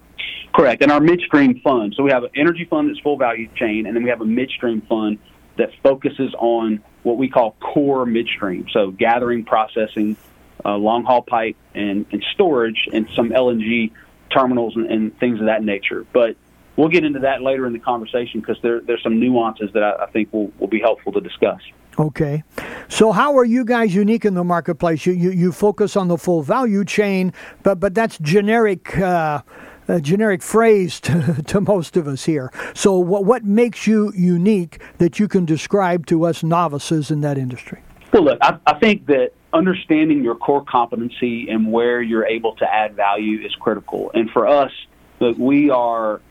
Correct. 0.56 0.82
And 0.82 0.92
our 0.92 1.00
midstream 1.00 1.60
fund. 1.62 1.94
So 1.96 2.04
we 2.04 2.12
have 2.12 2.24
an 2.24 2.32
energy 2.36 2.66
fund 2.66 2.90
that's 2.90 3.00
full 3.00 3.18
value 3.18 3.48
chain, 3.56 3.86
and 3.86 3.96
then 3.96 4.04
we 4.04 4.10
have 4.10 4.22
a 4.22 4.26
midstream 4.26 4.82
fund 4.82 5.20
that 5.58 5.72
focuses 5.82 6.34
on 6.38 6.84
what 7.04 7.18
we 7.18 7.30
call 7.30 7.56
core 7.60 8.06
midstream. 8.06 8.68
So 8.72 8.92
gathering, 8.92 9.44
processing, 9.44 10.18
uh, 10.66 10.76
long 10.76 11.04
haul 11.04 11.22
pipe 11.22 11.56
and, 11.74 12.06
and 12.12 12.24
storage 12.34 12.88
and 12.92 13.08
some 13.16 13.30
LNG 13.30 13.92
terminals 14.30 14.76
and, 14.76 14.88
and 14.88 15.18
things 15.20 15.40
of 15.40 15.46
that 15.46 15.64
nature. 15.64 16.06
But 16.14 16.36
we'll 16.76 16.90
get 16.90 17.04
into 17.04 17.20
that 17.20 17.42
later 17.42 17.66
in 17.66 17.74
the 17.74 17.80
conversation 17.80 18.40
because 18.40 18.58
there, 18.62 18.82
there's 18.82 19.04
some 19.04 19.20
nuances 19.20 19.72
that 19.74 19.84
I, 19.84 20.04
I 20.04 20.06
think 20.08 20.32
will, 20.34 20.52
will 20.60 20.68
be 20.68 20.80
helpful 20.80 21.12
to 21.14 21.22
discuss. 21.22 21.62
Okay. 22.00 22.44
So 22.90 23.12
how 23.12 23.38
are 23.38 23.46
you 23.46 23.66
guys 23.66 23.96
unique 23.96 24.24
in 24.24 24.36
the 24.36 24.44
marketplace? 24.44 25.06
You 25.06 25.14
you, 25.14 25.32
you 25.32 25.52
focus 25.52 25.96
on 25.96 26.08
the 26.08 26.18
full 26.18 26.44
value 26.44 26.86
chain, 26.86 27.34
but 27.64 27.80
but 27.80 27.96
that's 27.96 28.20
generic 28.20 28.98
uh, 29.00 29.42
a 29.88 30.02
generic 30.02 30.42
phrase 30.42 31.00
to, 31.02 31.42
to 31.48 31.62
most 31.62 31.98
of 31.98 32.08
us 32.08 32.26
here. 32.26 32.52
So 32.76 32.98
what 32.98 33.26
what 33.26 33.44
makes 33.44 33.88
you 33.88 34.14
unique 34.16 34.80
that 35.00 35.20
you 35.20 35.28
can 35.28 35.46
describe 35.46 36.06
to 36.08 36.26
us 36.26 36.44
novices 36.44 37.10
in 37.10 37.22
that 37.22 37.38
industry? 37.38 37.82
Well, 38.12 38.24
look, 38.24 38.40
I, 38.42 38.58
I 38.66 38.80
think 38.80 39.08
that 39.08 39.34
understanding 39.54 40.24
your 40.24 40.36
core 40.36 40.64
competency 40.64 41.50
and 41.50 41.72
where 41.72 42.02
you're 42.02 42.26
able 42.26 42.56
to 42.58 42.66
add 42.66 42.96
value 42.96 43.46
is 43.46 43.54
critical. 43.56 44.12
And 44.14 44.30
for 44.30 44.48
us, 44.48 44.72
look, 45.20 45.38
we 45.38 45.70
are 45.70 46.22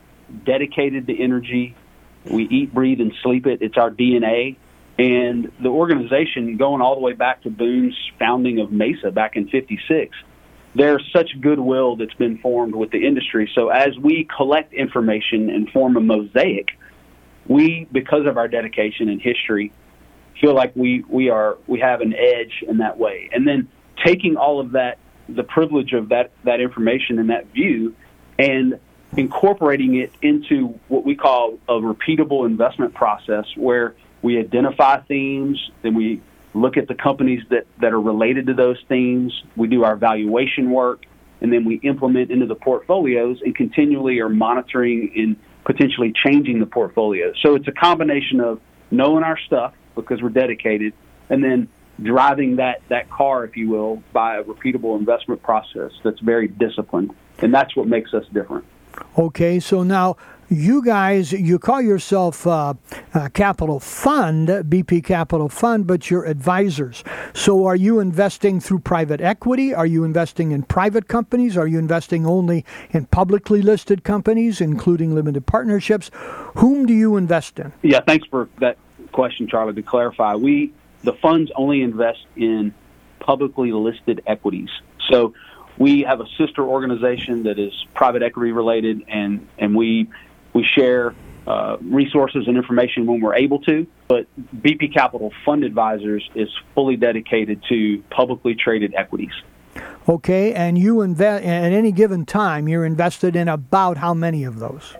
dedicated 0.45 1.07
to 1.07 1.17
energy. 1.17 1.75
We 2.25 2.43
eat, 2.43 2.73
breathe, 2.73 2.99
and 2.99 3.13
sleep 3.23 3.47
it. 3.47 3.61
It's 3.61 3.77
our 3.77 3.91
DNA. 3.91 4.57
And 4.99 5.51
the 5.59 5.69
organization, 5.69 6.57
going 6.57 6.81
all 6.81 6.95
the 6.95 7.01
way 7.01 7.13
back 7.13 7.43
to 7.43 7.49
Boone's 7.49 7.95
founding 8.17 8.59
of 8.59 8.71
Mesa 8.71 9.11
back 9.11 9.35
in 9.35 9.47
'56, 9.47 10.17
there's 10.73 11.07
such 11.13 11.39
goodwill 11.39 11.95
that's 11.95 12.13
been 12.15 12.39
formed 12.39 12.75
with 12.75 12.91
the 12.91 13.05
industry. 13.05 13.49
So 13.53 13.69
as 13.69 13.97
we 13.97 14.27
collect 14.35 14.73
information 14.73 15.49
and 15.49 15.69
form 15.69 15.97
a 15.97 16.01
mosaic, 16.01 16.69
we, 17.47 17.87
because 17.91 18.25
of 18.25 18.37
our 18.37 18.47
dedication 18.47 19.09
and 19.09 19.21
history, 19.21 19.71
feel 20.39 20.53
like 20.53 20.75
we 20.75 21.03
we 21.09 21.29
are 21.29 21.57
we 21.67 21.79
have 21.79 22.01
an 22.01 22.13
edge 22.13 22.63
in 22.67 22.77
that 22.77 22.97
way. 22.97 23.29
And 23.33 23.47
then 23.47 23.69
taking 24.05 24.37
all 24.37 24.59
of 24.59 24.71
that, 24.71 24.97
the 25.29 25.43
privilege 25.43 25.93
of 25.93 26.09
that 26.09 26.31
that 26.43 26.59
information 26.59 27.19
and 27.19 27.29
that 27.29 27.47
view, 27.47 27.95
and 28.37 28.79
incorporating 29.15 29.95
it 29.95 30.11
into 30.21 30.79
what 30.87 31.05
we 31.05 31.15
call 31.15 31.57
a 31.67 31.73
repeatable 31.73 32.45
investment 32.45 32.93
process, 32.93 33.45
where 33.55 33.95
we 34.21 34.39
identify 34.39 35.01
themes, 35.01 35.71
then 35.81 35.95
we 35.95 36.21
look 36.53 36.77
at 36.77 36.87
the 36.87 36.95
companies 36.95 37.43
that 37.49 37.65
that 37.81 37.93
are 37.93 38.01
related 38.01 38.47
to 38.47 38.53
those 38.53 38.77
themes. 38.87 39.33
We 39.55 39.67
do 39.67 39.83
our 39.83 39.95
valuation 39.95 40.71
work, 40.71 41.05
and 41.41 41.51
then 41.51 41.65
we 41.65 41.75
implement 41.83 42.31
into 42.31 42.45
the 42.45 42.55
portfolios 42.55 43.41
and 43.43 43.55
continually 43.55 44.19
are 44.19 44.29
monitoring 44.29 45.11
and 45.15 45.35
potentially 45.65 46.13
changing 46.25 46.59
the 46.59 46.65
portfolio. 46.65 47.33
So 47.41 47.55
it's 47.55 47.67
a 47.67 47.73
combination 47.73 48.39
of 48.39 48.61
knowing 48.89 49.23
our 49.23 49.37
stuff 49.45 49.73
because 50.03 50.21
we're 50.21 50.29
dedicated, 50.29 50.93
and 51.29 51.43
then 51.43 51.67
driving 52.01 52.57
that 52.57 52.81
that 52.89 53.09
car, 53.09 53.43
if 53.43 53.57
you 53.57 53.69
will, 53.69 54.01
by 54.13 54.37
a 54.37 54.43
repeatable 54.43 54.97
investment 54.97 55.41
process 55.43 55.91
that's 56.03 56.19
very 56.19 56.47
disciplined, 56.47 57.13
and 57.39 57.53
that's 57.53 57.75
what 57.75 57.87
makes 57.87 58.13
us 58.13 58.25
different. 58.33 58.65
Okay, 59.17 59.59
so 59.59 59.83
now 59.83 60.17
you 60.49 60.83
guys, 60.83 61.33
you 61.33 61.59
call 61.59 61.81
yourself 61.81 62.47
uh, 62.47 62.73
Capital 63.33 63.79
Fund, 63.79 64.47
BP 64.47 65.03
Capital 65.03 65.49
Fund, 65.49 65.85
but 65.85 66.09
you're 66.09 66.25
advisors. 66.25 67.03
So 67.33 67.65
are 67.65 67.75
you 67.75 67.99
investing 67.99 68.59
through 68.59 68.79
private 68.79 69.19
equity? 69.19 69.73
Are 69.73 69.85
you 69.85 70.03
investing 70.03 70.51
in 70.51 70.63
private 70.63 71.07
companies? 71.07 71.57
Are 71.57 71.67
you 71.67 71.79
investing 71.79 72.25
only 72.25 72.63
in 72.91 73.07
publicly 73.07 73.61
listed 73.61 74.03
companies, 74.03 74.61
including 74.61 75.13
limited 75.13 75.45
partnerships? 75.45 76.09
Whom 76.55 76.85
do 76.85 76.93
you 76.93 77.17
invest 77.17 77.59
in? 77.59 77.73
Yeah, 77.81 77.99
thanks 78.07 78.27
for 78.27 78.47
that 78.59 78.77
question, 79.17 79.47
Charlie. 79.47 79.73
To 79.73 79.81
clarify, 79.81 80.35
we 80.35 80.71
the 81.03 81.13
funds 81.13 81.51
only 81.55 81.81
invest 81.81 82.23
in 82.35 82.71
publicly 83.19 83.71
listed 83.71 84.21
equities. 84.27 84.69
So 85.09 85.33
we 85.79 86.01
have 86.03 86.21
a 86.21 86.27
sister 86.37 86.61
organization 86.63 87.43
that 87.43 87.57
is 87.57 87.73
private 87.95 88.21
equity 88.21 88.51
related, 88.51 89.03
and 89.07 89.47
and 89.57 89.75
we 89.75 90.07
we 90.53 90.63
share 90.63 91.15
uh, 91.47 91.77
resources 91.81 92.47
and 92.47 92.57
information 92.57 93.07
when 93.07 93.19
we're 93.19 93.33
able 93.33 93.59
to. 93.61 93.87
But 94.07 94.27
BP 94.55 94.93
Capital 94.93 95.33
Fund 95.43 95.63
Advisors 95.63 96.29
is 96.35 96.49
fully 96.75 96.95
dedicated 96.95 97.63
to 97.69 98.03
publicly 98.11 98.53
traded 98.53 98.93
equities. 98.93 99.33
Okay, 100.07 100.53
and 100.53 100.77
you 100.77 101.01
invest 101.01 101.43
at 101.43 101.71
any 101.73 101.91
given 101.91 102.23
time. 102.23 102.67
You're 102.67 102.85
invested 102.85 103.35
in 103.35 103.47
about 103.47 103.97
how 103.97 104.13
many 104.13 104.43
of 104.43 104.59
those? 104.59 104.95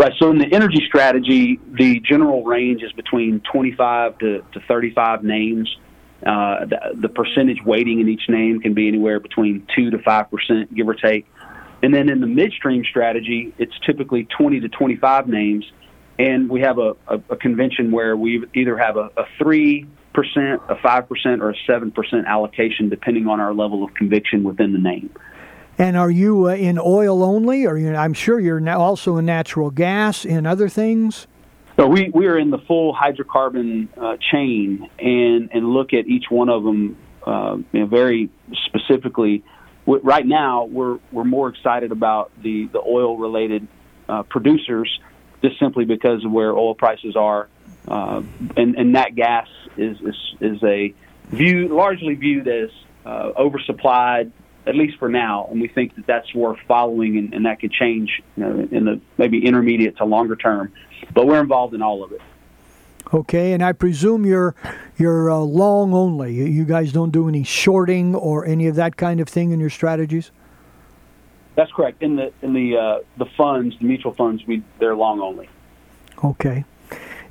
Right. 0.00 0.14
So 0.18 0.30
in 0.30 0.38
the 0.38 0.50
energy 0.50 0.82
strategy, 0.86 1.60
the 1.72 2.00
general 2.00 2.42
range 2.42 2.82
is 2.82 2.90
between 2.92 3.42
25 3.52 4.16
to, 4.20 4.42
to 4.54 4.60
35 4.66 5.22
names. 5.22 5.76
Uh, 6.24 6.64
the, 6.64 6.78
the, 7.02 7.08
percentage 7.10 7.62
weighting 7.66 8.00
in 8.00 8.08
each 8.08 8.26
name 8.26 8.60
can 8.60 8.72
be 8.72 8.88
anywhere 8.88 9.20
between 9.20 9.66
2 9.76 9.90
to 9.90 9.98
5 9.98 10.30
percent, 10.30 10.74
give 10.74 10.88
or 10.88 10.94
take. 10.94 11.26
And 11.82 11.92
then 11.92 12.08
in 12.08 12.22
the 12.22 12.26
midstream 12.26 12.82
strategy, 12.82 13.52
it's 13.58 13.74
typically 13.84 14.26
20 14.38 14.60
to 14.60 14.70
25 14.70 15.28
names. 15.28 15.70
And 16.18 16.48
we 16.48 16.62
have 16.62 16.78
a, 16.78 16.96
a, 17.06 17.20
a 17.28 17.36
convention 17.36 17.90
where 17.90 18.16
we 18.16 18.46
either 18.54 18.78
have 18.78 18.96
a, 18.96 19.10
a 19.18 19.26
3%, 19.38 19.86
a 20.16 20.76
5%, 20.76 21.40
or 21.42 21.50
a 21.50 21.54
7% 21.68 22.26
allocation, 22.26 22.88
depending 22.88 23.26
on 23.26 23.38
our 23.38 23.52
level 23.52 23.84
of 23.84 23.92
conviction 23.92 24.44
within 24.44 24.72
the 24.72 24.78
name. 24.78 25.10
And 25.80 25.96
are 25.96 26.10
you 26.10 26.50
uh, 26.50 26.56
in 26.56 26.78
oil 26.78 27.22
only, 27.22 27.64
or 27.64 27.78
you, 27.78 27.96
I'm 27.96 28.12
sure 28.12 28.38
you're 28.38 28.68
also 28.68 29.16
in 29.16 29.24
natural 29.24 29.70
gas 29.70 30.26
and 30.26 30.46
other 30.46 30.68
things? 30.68 31.26
So 31.78 31.86
we, 31.86 32.10
we 32.10 32.26
are 32.26 32.38
in 32.38 32.50
the 32.50 32.58
full 32.58 32.94
hydrocarbon 32.94 33.88
uh, 33.96 34.18
chain 34.30 34.90
and, 34.98 35.48
and 35.54 35.72
look 35.72 35.94
at 35.94 36.06
each 36.06 36.26
one 36.28 36.50
of 36.50 36.64
them 36.64 36.98
uh, 37.26 37.56
you 37.72 37.80
know, 37.80 37.86
very 37.86 38.28
specifically. 38.66 39.42
Right 39.86 40.26
now, 40.26 40.66
we're 40.66 40.98
we're 41.12 41.24
more 41.24 41.48
excited 41.48 41.92
about 41.92 42.30
the, 42.42 42.66
the 42.66 42.80
oil 42.80 43.16
related 43.16 43.66
uh, 44.06 44.22
producers 44.24 45.00
just 45.42 45.58
simply 45.58 45.86
because 45.86 46.22
of 46.26 46.30
where 46.30 46.52
oil 46.52 46.74
prices 46.74 47.16
are, 47.16 47.48
uh, 47.88 48.22
and 48.54 48.76
and 48.76 48.96
that 48.96 49.14
gas 49.16 49.48
is 49.78 49.96
is, 50.02 50.34
is 50.40 50.62
a 50.62 50.94
view 51.28 51.68
largely 51.68 52.14
viewed 52.16 52.46
as 52.46 52.68
uh, 53.06 53.32
oversupplied 53.38 54.30
at 54.66 54.74
least 54.74 54.98
for 54.98 55.08
now, 55.08 55.48
and 55.50 55.60
we 55.60 55.68
think 55.68 55.96
that 55.96 56.06
that's 56.06 56.34
worth 56.34 56.58
following, 56.68 57.16
and, 57.18 57.34
and 57.34 57.46
that 57.46 57.60
could 57.60 57.72
change 57.72 58.22
you 58.36 58.44
know, 58.44 58.68
in 58.70 58.84
the 58.84 59.00
maybe 59.16 59.44
intermediate 59.44 59.96
to 59.98 60.04
longer 60.04 60.36
term. 60.36 60.72
But 61.14 61.26
we're 61.26 61.40
involved 61.40 61.74
in 61.74 61.82
all 61.82 62.04
of 62.04 62.12
it. 62.12 62.20
Okay, 63.12 63.52
and 63.52 63.62
I 63.62 63.72
presume 63.72 64.24
you're 64.24 64.54
you're 64.96 65.30
uh, 65.30 65.38
long 65.38 65.94
only. 65.94 66.34
You 66.34 66.64
guys 66.64 66.92
don't 66.92 67.10
do 67.10 67.28
any 67.28 67.42
shorting 67.42 68.14
or 68.14 68.46
any 68.46 68.66
of 68.66 68.76
that 68.76 68.96
kind 68.96 69.20
of 69.20 69.28
thing 69.28 69.50
in 69.50 69.58
your 69.58 69.70
strategies. 69.70 70.30
That's 71.56 71.72
correct. 71.72 72.02
In 72.02 72.16
the 72.16 72.32
in 72.42 72.52
the 72.52 72.76
uh, 72.76 72.98
the 73.16 73.26
funds, 73.36 73.76
the 73.78 73.86
mutual 73.86 74.14
funds, 74.14 74.46
we 74.46 74.62
they're 74.78 74.94
long 74.94 75.20
only. 75.20 75.48
Okay, 76.22 76.64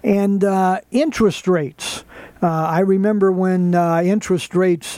and 0.04 0.44
uh, 0.44 0.82
interest 0.92 1.48
rates. 1.48 2.04
Uh, 2.42 2.48
I 2.48 2.80
remember 2.80 3.32
when 3.32 3.76
uh, 3.76 4.02
interest 4.02 4.56
rates 4.56 4.98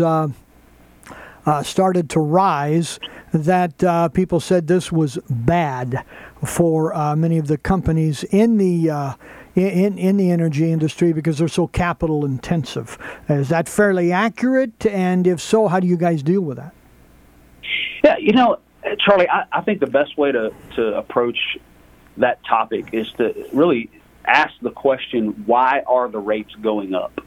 uh, 1.46 1.64
started 1.64 2.10
to 2.12 2.20
rise 2.20 3.00
that 3.34 3.84
uh, 3.84 4.10
people 4.10 4.40
said 4.40 4.68
this 4.68 4.92
was 4.92 5.18
bad 5.30 6.04
for 6.46 6.94
uh, 6.94 7.16
many 7.16 7.38
of 7.38 7.48
the 7.48 7.58
companies 7.58 8.24
in 8.26 8.58
the 8.58 8.90
uh, 8.90 9.14
in 9.56 9.98
in 9.98 10.18
the 10.18 10.32
energy 10.32 10.72
industry 10.72 11.14
because 11.14 11.38
they're 11.38 11.48
so 11.48 11.68
capital 11.68 12.26
intensive. 12.26 12.98
Is 13.30 13.50
that 13.50 13.68
fairly 13.68 14.12
accurate? 14.12 14.86
And 14.86 15.28
if 15.28 15.42
so, 15.42 15.68
how 15.68 15.80
do 15.80 15.88
you 15.88 15.98
guys 15.98 16.24
deal 16.24 16.42
with 16.42 16.58
that? 16.58 16.74
Yeah, 18.04 18.18
you 18.18 18.34
know, 18.34 18.58
Charlie, 19.00 19.30
I, 19.30 19.46
I 19.52 19.62
think 19.62 19.80
the 19.80 19.88
best 19.88 20.18
way 20.18 20.32
to 20.32 20.54
to 20.76 20.98
approach 20.98 21.58
that 22.18 22.44
topic 22.46 22.94
is 22.94 23.12
to 23.14 23.48
really 23.54 23.90
ask 24.26 24.54
the 24.62 24.72
question: 24.72 25.44
Why 25.46 25.84
are 25.88 26.10
the 26.10 26.20
rates 26.20 26.54
going 26.56 26.94
up? 26.94 27.22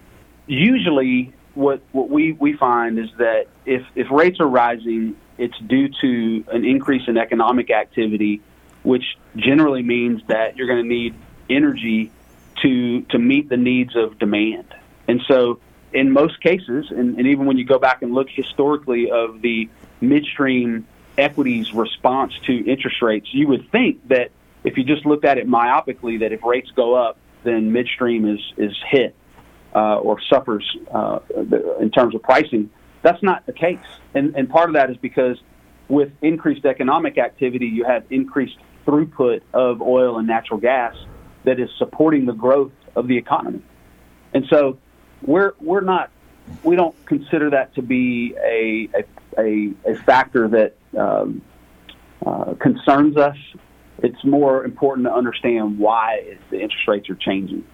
Usually, 0.46 1.32
what 1.54 1.80
what 1.92 2.10
we 2.10 2.32
we 2.32 2.54
find 2.54 2.98
is 2.98 3.08
that 3.18 3.46
if 3.64 3.82
if 3.94 4.10
rates 4.10 4.40
are 4.40 4.48
rising, 4.48 5.16
it's 5.38 5.58
due 5.58 5.88
to 6.00 6.44
an 6.50 6.64
increase 6.64 7.02
in 7.08 7.16
economic 7.16 7.70
activity, 7.70 8.40
which 8.82 9.04
generally 9.36 9.82
means 9.82 10.22
that 10.28 10.56
you're 10.56 10.66
going 10.66 10.82
to 10.82 10.88
need 10.88 11.14
energy 11.48 12.10
to 12.62 13.02
to 13.02 13.18
meet 13.18 13.48
the 13.48 13.56
needs 13.56 13.96
of 13.96 14.18
demand. 14.18 14.74
And 15.06 15.20
so, 15.28 15.60
in 15.92 16.10
most 16.10 16.40
cases, 16.40 16.90
and, 16.90 17.18
and 17.18 17.26
even 17.26 17.46
when 17.46 17.58
you 17.58 17.64
go 17.64 17.78
back 17.78 18.02
and 18.02 18.12
look 18.14 18.28
historically 18.30 19.10
of 19.10 19.40
the 19.40 19.68
midstream 20.00 20.86
equities 21.16 21.72
response 21.72 22.32
to 22.46 22.52
interest 22.52 23.00
rates, 23.00 23.28
you 23.32 23.46
would 23.48 23.70
think 23.70 24.08
that 24.08 24.30
if 24.64 24.76
you 24.76 24.84
just 24.84 25.06
looked 25.06 25.24
at 25.24 25.38
it 25.38 25.46
myopically, 25.46 26.20
that 26.20 26.32
if 26.32 26.42
rates 26.42 26.70
go 26.74 26.94
up, 26.94 27.18
then 27.44 27.72
midstream 27.72 28.26
is 28.26 28.40
is 28.56 28.74
hit 28.88 29.14
uh, 29.74 29.96
or 29.96 30.20
suffers 30.30 30.64
uh, 30.92 31.18
in 31.80 31.90
terms 31.90 32.14
of 32.14 32.22
pricing. 32.22 32.70
That's 33.02 33.22
not 33.22 33.44
the 33.46 33.52
case, 33.52 33.78
and 34.14 34.34
and 34.36 34.48
part 34.48 34.70
of 34.70 34.74
that 34.74 34.90
is 34.90 34.96
because 34.96 35.38
with 35.88 36.12
increased 36.22 36.64
economic 36.64 37.18
activity, 37.18 37.66
you 37.66 37.84
have 37.84 38.04
increased 38.10 38.56
throughput 38.86 39.42
of 39.52 39.82
oil 39.82 40.18
and 40.18 40.26
natural 40.26 40.58
gas 40.60 40.94
that 41.44 41.60
is 41.60 41.68
supporting 41.78 42.24
the 42.24 42.32
growth 42.32 42.72
of 42.96 43.08
the 43.08 43.18
economy, 43.18 43.62
and 44.32 44.46
so 44.48 44.78
we're 45.22 45.52
we're 45.60 45.80
not 45.80 46.10
we 46.62 46.76
don't 46.76 46.94
consider 47.06 47.50
that 47.50 47.74
to 47.74 47.82
be 47.82 48.34
a 48.42 48.88
a, 49.36 49.72
a, 49.84 49.94
factor 50.04 50.46
that 50.48 50.76
um, 50.96 51.42
uh, 52.24 52.54
concerns 52.54 53.16
us. 53.16 53.36
It's 53.98 54.24
more 54.24 54.64
important 54.64 55.06
to 55.06 55.12
understand 55.12 55.78
why 55.78 56.36
the 56.50 56.60
interest 56.60 56.86
rates 56.86 57.10
are 57.10 57.16
changing 57.16 57.64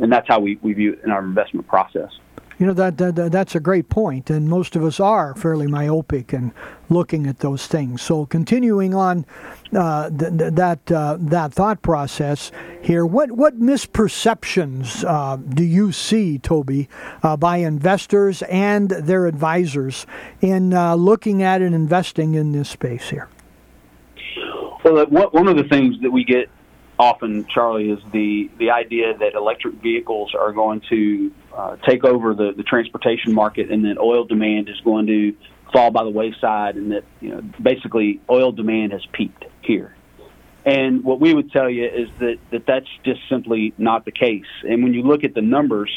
and 0.00 0.12
that's 0.12 0.28
how 0.28 0.40
we, 0.40 0.58
we 0.62 0.72
view 0.72 0.92
it 0.94 1.00
in 1.04 1.10
our 1.10 1.22
investment 1.22 1.66
process. 1.66 2.10
You 2.58 2.66
know 2.66 2.72
that, 2.74 2.98
that, 2.98 3.32
that's 3.32 3.56
a 3.56 3.60
great 3.60 3.88
point, 3.88 4.30
and 4.30 4.48
most 4.48 4.76
of 4.76 4.84
us 4.84 5.00
are 5.00 5.34
fairly 5.34 5.66
myopic 5.66 6.32
and 6.32 6.52
looking 6.88 7.26
at 7.26 7.40
those 7.40 7.66
things. 7.66 8.00
So, 8.00 8.26
continuing 8.26 8.94
on 8.94 9.26
uh, 9.74 10.08
th- 10.08 10.38
th- 10.38 10.52
that 10.52 10.92
uh, 10.92 11.16
that 11.18 11.52
thought 11.52 11.82
process 11.82 12.52
here, 12.80 13.04
what 13.04 13.32
what 13.32 13.58
misperceptions 13.58 15.04
uh, 15.04 15.34
do 15.36 15.64
you 15.64 15.90
see, 15.90 16.38
Toby, 16.38 16.88
uh, 17.24 17.36
by 17.36 17.56
investors 17.56 18.42
and 18.42 18.88
their 18.88 19.26
advisors 19.26 20.06
in 20.40 20.72
uh, 20.72 20.94
looking 20.94 21.42
at 21.42 21.60
and 21.60 21.74
investing 21.74 22.34
in 22.34 22.52
this 22.52 22.68
space 22.68 23.10
here? 23.10 23.28
Well, 24.84 25.06
one 25.06 25.48
of 25.48 25.56
the 25.56 25.64
things 25.64 25.96
that 26.02 26.10
we 26.10 26.22
get 26.22 26.48
often, 26.98 27.46
Charlie, 27.46 27.90
is 27.90 28.00
the 28.12 28.50
the 28.58 28.70
idea 28.70 29.16
that 29.18 29.34
electric 29.34 29.74
vehicles 29.74 30.34
are 30.34 30.52
going 30.52 30.82
to 30.90 31.32
uh, 31.52 31.76
take 31.86 32.04
over 32.04 32.34
the, 32.34 32.52
the 32.56 32.62
transportation 32.62 33.32
market, 33.32 33.70
and 33.70 33.84
that 33.84 33.98
oil 33.98 34.24
demand 34.24 34.68
is 34.68 34.80
going 34.80 35.06
to 35.06 35.34
fall 35.72 35.90
by 35.90 36.04
the 36.04 36.10
wayside, 36.10 36.76
and 36.76 36.92
that 36.92 37.04
you 37.20 37.30
know 37.30 37.40
basically 37.60 38.20
oil 38.30 38.52
demand 38.52 38.92
has 38.92 39.04
peaked 39.12 39.44
here. 39.62 39.96
And 40.64 41.04
what 41.04 41.20
we 41.20 41.34
would 41.34 41.52
tell 41.52 41.68
you 41.68 41.84
is 41.84 42.08
that, 42.20 42.38
that 42.50 42.64
that's 42.66 42.88
just 43.04 43.20
simply 43.28 43.74
not 43.76 44.06
the 44.06 44.12
case. 44.12 44.46
And 44.66 44.82
when 44.82 44.94
you 44.94 45.02
look 45.02 45.22
at 45.22 45.34
the 45.34 45.42
numbers, 45.42 45.90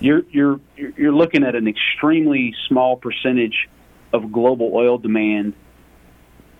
you're 0.00 0.22
you're 0.30 0.60
you're 0.76 1.14
looking 1.14 1.42
at 1.42 1.54
an 1.54 1.68
extremely 1.68 2.54
small 2.68 2.96
percentage 2.96 3.68
of 4.12 4.32
global 4.32 4.70
oil 4.74 4.98
demand. 4.98 5.54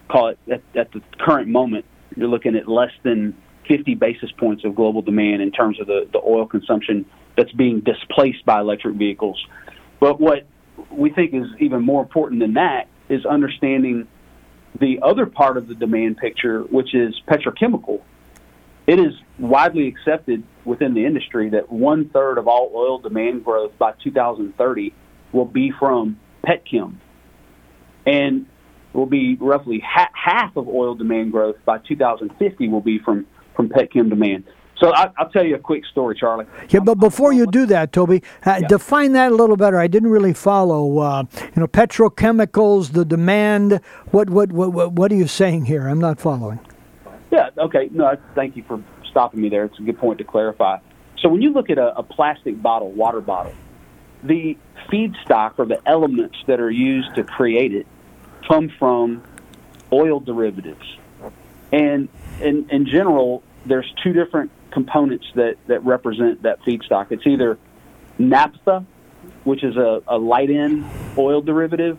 Call 0.08 0.28
it 0.28 0.38
at, 0.50 0.62
at 0.76 0.92
the 0.92 1.00
current 1.18 1.48
moment 1.48 1.84
you're 2.16 2.28
looking 2.28 2.56
at 2.56 2.66
less 2.66 2.92
than 3.02 3.36
50 3.68 3.94
basis 3.94 4.30
points 4.32 4.64
of 4.64 4.74
global 4.74 5.02
demand 5.02 5.42
in 5.42 5.50
terms 5.50 5.80
of 5.80 5.86
the, 5.86 6.08
the 6.12 6.18
oil 6.18 6.46
consumption 6.46 7.04
that's 7.36 7.52
being 7.52 7.80
displaced 7.80 8.44
by 8.44 8.60
electric 8.60 8.96
vehicles. 8.96 9.44
But 10.00 10.20
what 10.20 10.46
we 10.90 11.10
think 11.10 11.34
is 11.34 11.46
even 11.58 11.82
more 11.82 12.02
important 12.02 12.40
than 12.40 12.54
that 12.54 12.88
is 13.08 13.24
understanding 13.24 14.08
the 14.78 15.00
other 15.02 15.26
part 15.26 15.56
of 15.56 15.68
the 15.68 15.74
demand 15.74 16.18
picture, 16.18 16.62
which 16.62 16.94
is 16.94 17.20
petrochemical. 17.28 18.02
It 18.86 19.00
is 19.00 19.14
widely 19.38 19.88
accepted 19.88 20.44
within 20.64 20.94
the 20.94 21.04
industry 21.04 21.50
that 21.50 21.70
one 21.70 22.08
third 22.10 22.38
of 22.38 22.46
all 22.46 22.70
oil 22.74 22.98
demand 22.98 23.44
growth 23.44 23.76
by 23.78 23.92
2030 24.02 24.94
will 25.32 25.44
be 25.44 25.72
from 25.78 26.20
petchem. 26.46 26.96
And 28.06 28.46
will 28.96 29.06
be 29.06 29.36
roughly 29.36 29.82
ha- 29.86 30.10
half 30.12 30.56
of 30.56 30.68
oil 30.68 30.94
demand 30.94 31.32
growth 31.32 31.56
by 31.64 31.78
2050 31.78 32.68
will 32.68 32.80
be 32.80 32.98
from 32.98 33.26
from 33.54 33.68
petchem 33.68 34.10
demand. 34.10 34.44
So 34.78 34.92
I, 34.92 35.10
will 35.18 35.30
tell 35.30 35.44
you 35.44 35.54
a 35.54 35.58
quick 35.58 35.86
story, 35.86 36.14
Charlie. 36.14 36.44
Yeah, 36.68 36.80
but 36.80 36.96
before 36.96 37.32
you 37.32 37.46
do 37.46 37.64
that, 37.66 37.92
Toby, 37.92 38.22
uh, 38.44 38.58
yeah. 38.60 38.68
define 38.68 39.12
that 39.12 39.32
a 39.32 39.34
little 39.34 39.56
better. 39.56 39.78
I 39.78 39.86
didn't 39.86 40.10
really 40.10 40.34
follow. 40.34 40.98
Uh, 40.98 41.24
you 41.40 41.62
know, 41.62 41.66
petrochemicals, 41.66 42.92
the 42.92 43.04
demand. 43.04 43.80
What, 44.10 44.28
what 44.30 44.52
what 44.52 44.92
what 44.92 45.12
are 45.12 45.14
you 45.14 45.26
saying 45.26 45.66
here? 45.66 45.88
I'm 45.88 46.00
not 46.00 46.20
following. 46.20 46.60
Yeah. 47.30 47.50
Okay. 47.56 47.88
No. 47.92 48.16
Thank 48.34 48.56
you 48.56 48.64
for 48.64 48.82
stopping 49.10 49.40
me 49.40 49.48
there. 49.48 49.64
It's 49.64 49.78
a 49.78 49.82
good 49.82 49.98
point 49.98 50.18
to 50.18 50.24
clarify. 50.24 50.78
So 51.18 51.30
when 51.30 51.40
you 51.40 51.50
look 51.50 51.70
at 51.70 51.78
a, 51.78 51.96
a 51.98 52.02
plastic 52.02 52.60
bottle, 52.60 52.92
water 52.92 53.22
bottle, 53.22 53.54
the 54.22 54.58
feedstock 54.90 55.54
or 55.58 55.64
the 55.64 55.80
elements 55.86 56.36
that 56.46 56.60
are 56.60 56.70
used 56.70 57.14
to 57.14 57.24
create 57.24 57.74
it 57.74 57.86
come 58.46 58.70
from 58.78 59.22
oil 59.92 60.20
derivatives. 60.20 60.96
And 61.72 62.08
in, 62.40 62.68
in 62.70 62.86
general, 62.86 63.42
there's 63.64 63.92
two 64.02 64.12
different 64.12 64.50
components 64.70 65.26
that, 65.34 65.56
that 65.66 65.84
represent 65.84 66.42
that 66.42 66.60
feedstock. 66.62 67.10
It's 67.10 67.26
either 67.26 67.58
naphtha, 68.18 68.84
which 69.44 69.64
is 69.64 69.76
a, 69.76 70.02
a 70.06 70.18
light 70.18 70.50
end 70.50 70.84
oil 71.18 71.40
derivative, 71.40 71.98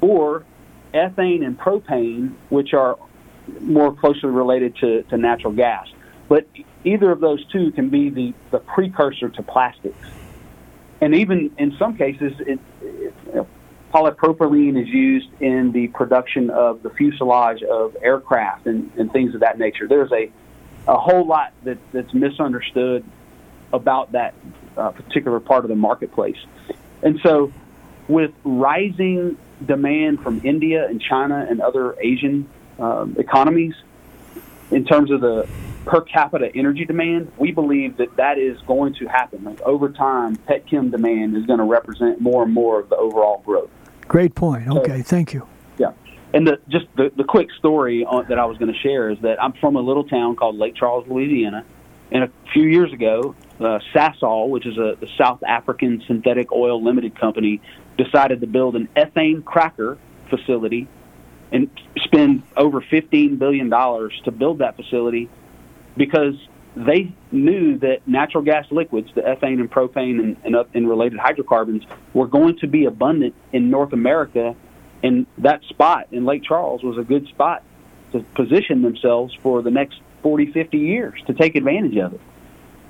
or 0.00 0.44
ethane 0.92 1.44
and 1.44 1.58
propane, 1.58 2.34
which 2.50 2.74
are 2.74 2.98
more 3.60 3.94
closely 3.94 4.30
related 4.30 4.76
to, 4.76 5.02
to 5.04 5.16
natural 5.16 5.52
gas. 5.52 5.88
But 6.28 6.46
either 6.84 7.10
of 7.10 7.20
those 7.20 7.44
two 7.46 7.72
can 7.72 7.88
be 7.88 8.10
the, 8.10 8.34
the 8.50 8.58
precursor 8.58 9.28
to 9.28 9.42
plastics. 9.42 10.08
And 11.00 11.14
even 11.14 11.52
in 11.58 11.76
some 11.78 11.96
cases, 11.96 12.32
it, 12.40 12.60
polypropylene 13.92 14.80
is 14.80 14.88
used 14.88 15.28
in 15.40 15.72
the 15.72 15.88
production 15.88 16.50
of 16.50 16.82
the 16.82 16.90
fuselage 16.90 17.62
of 17.62 17.96
aircraft 18.00 18.66
and, 18.66 18.90
and 18.96 19.12
things 19.12 19.34
of 19.34 19.40
that 19.40 19.58
nature. 19.58 19.86
There's 19.86 20.12
a, 20.12 20.30
a 20.88 20.96
whole 20.96 21.26
lot 21.26 21.52
that, 21.64 21.78
that's 21.92 22.12
misunderstood 22.14 23.04
about 23.72 24.12
that 24.12 24.34
uh, 24.76 24.90
particular 24.90 25.40
part 25.40 25.64
of 25.64 25.68
the 25.68 25.76
marketplace. 25.76 26.38
And 27.02 27.20
so, 27.22 27.52
with 28.08 28.32
rising 28.44 29.36
demand 29.64 30.22
from 30.22 30.40
India 30.44 30.86
and 30.88 31.00
China 31.00 31.46
and 31.48 31.60
other 31.60 31.96
Asian 32.00 32.48
um, 32.78 33.16
economies, 33.18 33.74
in 34.70 34.84
terms 34.84 35.10
of 35.10 35.20
the 35.20 35.46
per 35.84 36.00
capita 36.00 36.50
energy 36.54 36.84
demand, 36.84 37.30
we 37.36 37.52
believe 37.52 37.96
that 37.98 38.16
that 38.16 38.38
is 38.38 38.60
going 38.62 38.94
to 38.94 39.06
happen. 39.06 39.44
Like 39.44 39.60
over 39.62 39.90
time, 39.90 40.36
petchem 40.36 40.90
demand 40.90 41.36
is 41.36 41.44
going 41.46 41.58
to 41.58 41.64
represent 41.64 42.20
more 42.20 42.42
and 42.44 42.52
more 42.52 42.80
of 42.80 42.88
the 42.88 42.96
overall 42.96 43.42
growth. 43.44 43.70
Great 44.08 44.34
point. 44.34 44.68
Okay, 44.68 44.98
so, 44.98 45.04
thank 45.04 45.32
you. 45.32 45.46
Yeah, 45.78 45.92
and 46.34 46.46
the, 46.46 46.58
just 46.68 46.86
the, 46.96 47.10
the 47.16 47.24
quick 47.24 47.48
story 47.58 48.04
on, 48.04 48.26
that 48.28 48.38
I 48.38 48.44
was 48.44 48.58
going 48.58 48.72
to 48.72 48.78
share 48.78 49.10
is 49.10 49.18
that 49.22 49.42
I'm 49.42 49.52
from 49.54 49.76
a 49.76 49.80
little 49.80 50.04
town 50.04 50.36
called 50.36 50.56
Lake 50.56 50.74
Charles, 50.74 51.06
Louisiana, 51.08 51.64
and 52.10 52.24
a 52.24 52.30
few 52.52 52.64
years 52.64 52.92
ago, 52.92 53.34
uh, 53.58 53.78
Sasol, 53.94 54.48
which 54.48 54.66
is 54.66 54.76
a, 54.76 54.96
a 55.02 55.06
South 55.16 55.42
African 55.42 56.02
synthetic 56.06 56.52
oil 56.52 56.82
limited 56.82 57.18
company, 57.18 57.60
decided 57.96 58.40
to 58.40 58.46
build 58.46 58.76
an 58.76 58.88
ethane 58.96 59.44
cracker 59.44 59.98
facility 60.28 60.88
and 61.52 61.70
spend 61.98 62.42
over 62.56 62.80
$15 62.80 63.38
billion 63.38 63.70
to 63.70 64.30
build 64.30 64.58
that 64.58 64.76
facility 64.76 65.28
because 65.96 66.34
they 66.74 67.12
knew 67.30 67.78
that 67.78 68.06
natural 68.06 68.42
gas 68.42 68.66
liquids, 68.70 69.10
the 69.14 69.20
ethane 69.22 69.60
and 69.60 69.70
propane 69.70 70.18
and, 70.20 70.36
and, 70.44 70.56
and 70.74 70.88
related 70.88 71.18
hydrocarbons, 71.18 71.84
were 72.14 72.26
going 72.26 72.58
to 72.58 72.66
be 72.66 72.86
abundant 72.86 73.34
in 73.52 73.70
North 73.70 73.92
America. 73.92 74.56
And 75.02 75.26
that 75.38 75.62
spot 75.64 76.08
in 76.12 76.24
Lake 76.24 76.44
Charles 76.44 76.82
was 76.82 76.96
a 76.96 77.02
good 77.02 77.26
spot 77.28 77.62
to 78.12 78.20
position 78.34 78.82
themselves 78.82 79.34
for 79.42 79.62
the 79.62 79.70
next 79.70 80.00
40, 80.22 80.52
50 80.52 80.78
years 80.78 81.20
to 81.26 81.34
take 81.34 81.56
advantage 81.56 81.96
of 81.96 82.14
it. 82.14 82.20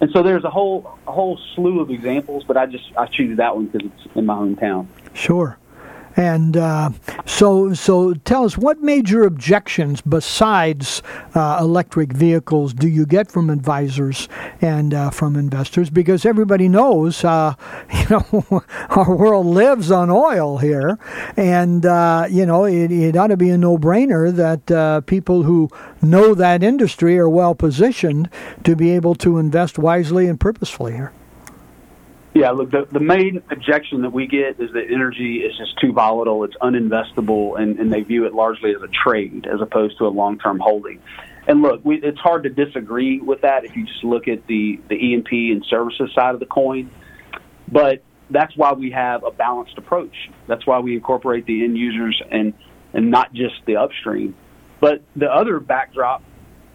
And 0.00 0.10
so 0.10 0.22
there's 0.22 0.44
a 0.44 0.50
whole 0.50 0.98
a 1.06 1.12
whole 1.12 1.38
slew 1.54 1.80
of 1.80 1.90
examples, 1.90 2.42
but 2.44 2.56
I 2.56 2.66
just 2.66 2.84
I 2.98 3.06
choose 3.06 3.36
that 3.36 3.54
one 3.54 3.66
because 3.66 3.88
it's 3.88 4.16
in 4.16 4.26
my 4.26 4.34
hometown. 4.34 4.88
Sure. 5.14 5.58
And 6.16 6.56
uh, 6.56 6.90
so, 7.24 7.74
so 7.74 8.14
tell 8.14 8.44
us 8.44 8.58
what 8.58 8.80
major 8.80 9.24
objections 9.24 10.00
besides 10.00 11.02
uh, 11.34 11.58
electric 11.60 12.12
vehicles 12.12 12.74
do 12.74 12.88
you 12.88 13.06
get 13.06 13.30
from 13.30 13.50
advisors 13.50 14.28
and 14.60 14.92
uh, 14.92 15.10
from 15.10 15.36
investors? 15.36 15.90
Because 15.90 16.26
everybody 16.26 16.68
knows, 16.68 17.24
uh, 17.24 17.54
you 17.92 18.06
know, 18.10 18.64
our 18.90 19.14
world 19.14 19.46
lives 19.46 19.90
on 19.90 20.10
oil 20.10 20.58
here, 20.58 20.98
and 21.36 21.86
uh, 21.86 22.26
you 22.28 22.46
know 22.46 22.64
it, 22.64 22.90
it, 22.90 23.16
ought 23.16 23.28
to 23.28 23.36
be 23.36 23.50
a 23.50 23.58
no-brainer 23.58 24.34
that 24.34 24.70
uh, 24.70 25.00
people 25.02 25.42
who 25.44 25.68
know 26.00 26.34
that 26.34 26.62
industry 26.62 27.18
are 27.18 27.28
well 27.28 27.54
positioned 27.54 28.28
to 28.64 28.76
be 28.76 28.90
able 28.90 29.14
to 29.14 29.38
invest 29.38 29.78
wisely 29.78 30.26
and 30.26 30.40
purposefully 30.40 30.92
here. 30.92 31.12
Yeah, 32.34 32.50
look, 32.50 32.70
the, 32.70 32.86
the 32.90 33.00
main 33.00 33.42
objection 33.50 34.02
that 34.02 34.12
we 34.12 34.26
get 34.26 34.58
is 34.58 34.72
that 34.72 34.84
energy 34.90 35.38
is 35.38 35.56
just 35.58 35.78
too 35.78 35.92
volatile, 35.92 36.44
it's 36.44 36.56
uninvestable, 36.62 37.60
and, 37.60 37.78
and 37.78 37.92
they 37.92 38.00
view 38.00 38.24
it 38.24 38.32
largely 38.32 38.74
as 38.74 38.80
a 38.82 38.88
trade 38.88 39.46
as 39.46 39.60
opposed 39.60 39.98
to 39.98 40.06
a 40.06 40.08
long 40.08 40.38
term 40.38 40.58
holding. 40.58 41.00
And 41.46 41.60
look, 41.60 41.84
we, 41.84 42.00
it's 42.02 42.20
hard 42.20 42.44
to 42.44 42.48
disagree 42.48 43.20
with 43.20 43.42
that 43.42 43.64
if 43.64 43.76
you 43.76 43.84
just 43.84 44.02
look 44.02 44.28
at 44.28 44.46
the, 44.46 44.80
the 44.88 44.94
E&P 44.94 45.52
and 45.52 45.64
services 45.68 46.10
side 46.14 46.32
of 46.32 46.40
the 46.40 46.46
coin. 46.46 46.90
But 47.70 48.02
that's 48.30 48.56
why 48.56 48.72
we 48.72 48.90
have 48.92 49.24
a 49.24 49.30
balanced 49.30 49.76
approach. 49.76 50.30
That's 50.46 50.66
why 50.66 50.78
we 50.78 50.94
incorporate 50.94 51.44
the 51.44 51.64
end 51.64 51.76
users 51.76 52.20
and, 52.30 52.54
and 52.94 53.10
not 53.10 53.34
just 53.34 53.56
the 53.66 53.76
upstream. 53.76 54.34
But 54.80 55.02
the 55.16 55.30
other 55.30 55.60
backdrop 55.60 56.22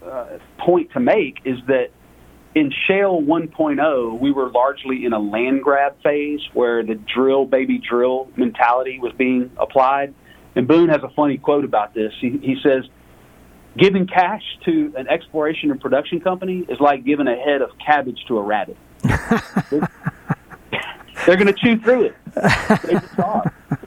uh, 0.04 0.38
point 0.58 0.92
to 0.92 1.00
make 1.00 1.38
is 1.44 1.58
that 1.66 1.90
in 2.54 2.72
Shale 2.86 3.20
1.0, 3.20 4.20
we 4.20 4.32
were 4.32 4.50
largely 4.50 5.04
in 5.04 5.12
a 5.12 5.18
land 5.18 5.62
grab 5.62 5.96
phase 6.02 6.40
where 6.54 6.82
the 6.82 6.94
drill, 6.94 7.44
baby, 7.46 7.78
drill 7.78 8.28
mentality 8.36 8.98
was 8.98 9.12
being 9.12 9.50
applied. 9.58 10.14
And 10.56 10.66
Boone 10.66 10.88
has 10.88 11.02
a 11.02 11.10
funny 11.10 11.38
quote 11.38 11.64
about 11.64 11.94
this. 11.94 12.12
He, 12.20 12.30
he 12.38 12.56
says, 12.62 12.84
Giving 13.76 14.06
cash 14.08 14.42
to 14.64 14.92
an 14.96 15.06
exploration 15.08 15.70
and 15.70 15.80
production 15.80 16.20
company 16.20 16.64
is 16.68 16.80
like 16.80 17.04
giving 17.04 17.28
a 17.28 17.36
head 17.36 17.62
of 17.62 17.70
cabbage 17.78 18.18
to 18.26 18.38
a 18.38 18.42
rabbit. 18.42 18.76
they're, 19.70 19.88
they're 21.26 21.36
going 21.36 21.46
to 21.46 21.52
chew 21.52 21.78
through 21.78 22.06
it. 22.06 22.16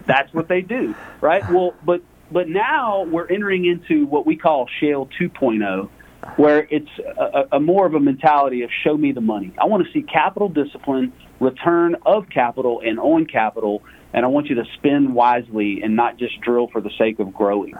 That's 0.05 0.33
what 0.33 0.47
they 0.47 0.61
do, 0.61 0.95
right? 1.19 1.43
Well, 1.49 1.73
but 1.83 2.01
but 2.31 2.47
now 2.47 3.03
we're 3.03 3.27
entering 3.27 3.65
into 3.65 4.05
what 4.05 4.25
we 4.25 4.37
call 4.37 4.67
Shale 4.79 5.09
2.0, 5.19 5.89
where 6.35 6.67
it's 6.69 6.89
a, 6.99 7.55
a, 7.57 7.59
more 7.59 7.85
of 7.85 7.93
a 7.93 7.99
mentality 7.99 8.61
of 8.61 8.69
show 8.83 8.95
me 8.95 9.11
the 9.11 9.21
money. 9.21 9.53
I 9.59 9.65
want 9.65 9.85
to 9.85 9.91
see 9.91 10.03
capital 10.03 10.49
discipline, 10.49 11.13
return 11.39 11.95
of 12.05 12.29
capital, 12.29 12.81
and 12.85 12.99
on 12.99 13.25
capital, 13.25 13.83
and 14.13 14.25
I 14.25 14.27
want 14.27 14.47
you 14.47 14.55
to 14.55 14.65
spend 14.75 15.15
wisely 15.15 15.81
and 15.81 15.95
not 15.95 16.17
just 16.17 16.39
drill 16.41 16.67
for 16.67 16.81
the 16.81 16.91
sake 16.97 17.19
of 17.19 17.33
growing. 17.33 17.73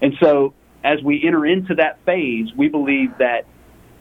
And 0.00 0.14
so, 0.20 0.54
as 0.84 1.02
we 1.02 1.22
enter 1.24 1.46
into 1.46 1.74
that 1.76 2.04
phase, 2.04 2.48
we 2.56 2.68
believe 2.68 3.18
that 3.18 3.46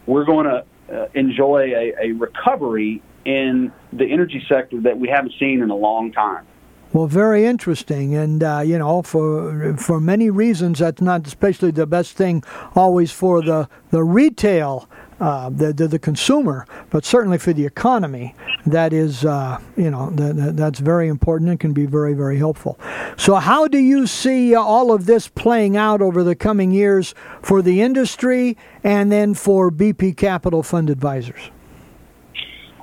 we're 0.06 0.26
going 0.26 0.46
to 0.46 0.66
uh, 0.92 1.08
enjoy 1.14 1.74
a, 1.76 2.08
a 2.08 2.12
recovery 2.14 3.02
in 3.24 3.72
the 3.94 4.06
energy 4.06 4.44
sector 4.50 4.82
that 4.82 4.98
we 4.98 5.10
haven't 5.10 5.34
seen 5.40 5.62
in 5.62 5.70
a 5.70 5.76
long 5.76 6.12
time. 6.12 6.46
Well, 6.94 7.08
very 7.08 7.46
interesting, 7.46 8.16
and 8.16 8.44
uh, 8.44 8.64
you 8.66 8.78
know, 8.78 9.02
for 9.02 9.78
for 9.78 10.02
many 10.02 10.30
reasons, 10.30 10.80
that's 10.80 11.02
not 11.02 11.26
especially 11.26 11.72
the 11.72 11.88
best 11.88 12.18
thing 12.18 12.44
always 12.76 13.14
for 13.14 13.42
the 13.42 13.70
the 13.92 14.04
retail, 14.04 14.90
uh, 15.22 15.50
the, 15.50 15.72
the, 15.72 15.88
the 15.88 16.00
consumer, 16.00 16.66
but 16.90 17.06
certainly 17.06 17.38
for 17.38 17.54
the 17.54 17.66
economy, 17.66 18.36
that 18.66 18.92
is, 18.92 19.24
uh, 19.24 19.60
you 19.78 19.90
know, 19.90 20.10
that, 20.12 20.58
that's 20.58 20.80
very 20.80 21.08
important 21.08 21.50
and 21.50 21.60
can 21.62 21.72
be 21.72 21.86
very 21.86 22.14
very 22.14 22.38
helpful. 22.38 22.78
So, 23.16 23.36
how 23.36 23.70
do 23.70 23.78
you 23.78 24.06
see 24.06 24.54
all 24.54 24.92
of 24.92 25.06
this 25.06 25.30
playing 25.30 25.78
out 25.78 26.02
over 26.02 26.26
the 26.26 26.36
coming 26.36 26.72
years 26.72 27.16
for 27.42 27.62
the 27.62 27.82
industry 27.82 28.58
and 28.84 29.10
then 29.10 29.34
for 29.34 29.72
BP 29.72 30.18
Capital 30.18 30.62
Fund 30.62 30.90
Advisors? 30.90 31.52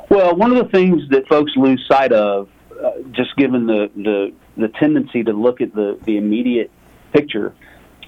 Well, 0.09 0.35
one 0.35 0.57
of 0.57 0.65
the 0.65 0.71
things 0.71 1.03
that 1.11 1.29
folks 1.29 1.53
lose 1.57 1.85
sight 1.87 2.13
of 2.13 2.49
uh, 2.83 2.91
just 3.13 3.37
given 3.37 3.67
the, 3.67 3.91
the 3.97 4.33
the 4.57 4.69
tendency 4.69 5.23
to 5.25 5.33
look 5.33 5.61
at 5.61 5.75
the 5.75 5.99
the 6.05 6.17
immediate 6.17 6.71
picture, 7.13 7.55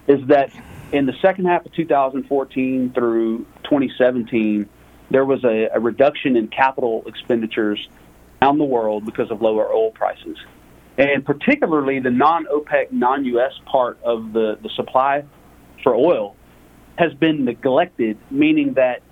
is 0.06 0.20
that 0.28 0.50
in 0.92 1.06
the 1.06 1.14
second 1.22 1.46
half 1.46 1.64
of 1.64 1.72
2014 1.72 2.92
through 2.92 3.38
2017, 3.64 4.68
there 5.10 5.24
was 5.24 5.44
a, 5.44 5.68
a 5.74 5.80
reduction 5.80 6.36
in 6.36 6.48
capital 6.48 7.02
expenditures 7.06 7.88
around 8.42 8.58
the 8.58 8.64
world 8.64 9.04
because 9.04 9.30
of 9.30 9.42
lower 9.42 9.72
oil 9.72 9.90
prices, 9.90 10.36
and 10.98 11.24
particularly 11.24 12.00
the 12.00 12.10
non-OPEC, 12.10 12.92
non-US 12.92 13.52
part 13.66 13.98
of 14.02 14.32
the 14.32 14.58
the 14.62 14.70
supply 14.76 15.24
for 15.82 15.94
oil 15.94 16.36
has 16.98 17.14
been 17.14 17.44
neglected, 17.44 18.18
meaning 18.30 18.74
that 18.74 19.02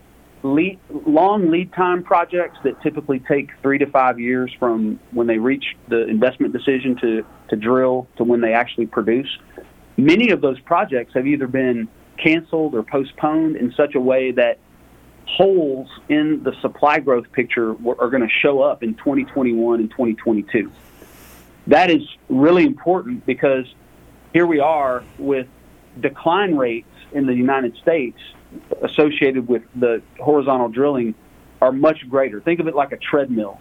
lead, 0.42 0.78
long 0.90 1.50
lead 1.50 1.72
time 1.72 2.02
projects 2.02 2.58
that 2.64 2.80
typically 2.82 3.20
take 3.20 3.50
three 3.62 3.78
to 3.78 3.86
five 3.86 4.20
years 4.20 4.52
from 4.58 5.00
when 5.10 5.26
they 5.26 5.38
reach 5.38 5.76
the 5.88 6.06
investment 6.06 6.52
decision 6.52 6.96
to, 7.00 7.24
to 7.48 7.56
drill 7.56 8.06
to 8.16 8.24
when 8.24 8.40
they 8.40 8.52
actually 8.52 8.86
produce. 8.86 9.28
Many 9.96 10.30
of 10.30 10.40
those 10.40 10.60
projects 10.60 11.14
have 11.14 11.26
either 11.26 11.46
been 11.46 11.88
canceled 12.22 12.74
or 12.74 12.82
postponed 12.82 13.56
in 13.56 13.72
such 13.72 13.94
a 13.94 14.00
way 14.00 14.32
that 14.32 14.58
holes 15.26 15.88
in 16.08 16.42
the 16.42 16.52
supply 16.60 16.98
growth 17.00 17.30
picture 17.32 17.70
are 17.70 18.10
going 18.10 18.22
to 18.22 18.34
show 18.40 18.62
up 18.62 18.82
in 18.82 18.94
2021 18.94 19.80
and 19.80 19.90
2022. 19.90 20.72
That 21.66 21.90
is 21.90 22.02
really 22.28 22.64
important 22.64 23.26
because 23.26 23.66
here 24.32 24.46
we 24.46 24.60
are 24.60 25.04
with 25.18 25.46
decline 26.00 26.56
rates 26.56 26.88
in 27.12 27.26
the 27.26 27.34
United 27.34 27.76
States 27.76 28.18
associated 28.82 29.48
with 29.48 29.62
the 29.74 30.02
horizontal 30.18 30.68
drilling 30.68 31.14
are 31.60 31.72
much 31.72 31.98
greater. 32.08 32.40
Think 32.40 32.60
of 32.60 32.68
it 32.68 32.74
like 32.74 32.92
a 32.92 32.96
treadmill. 32.96 33.60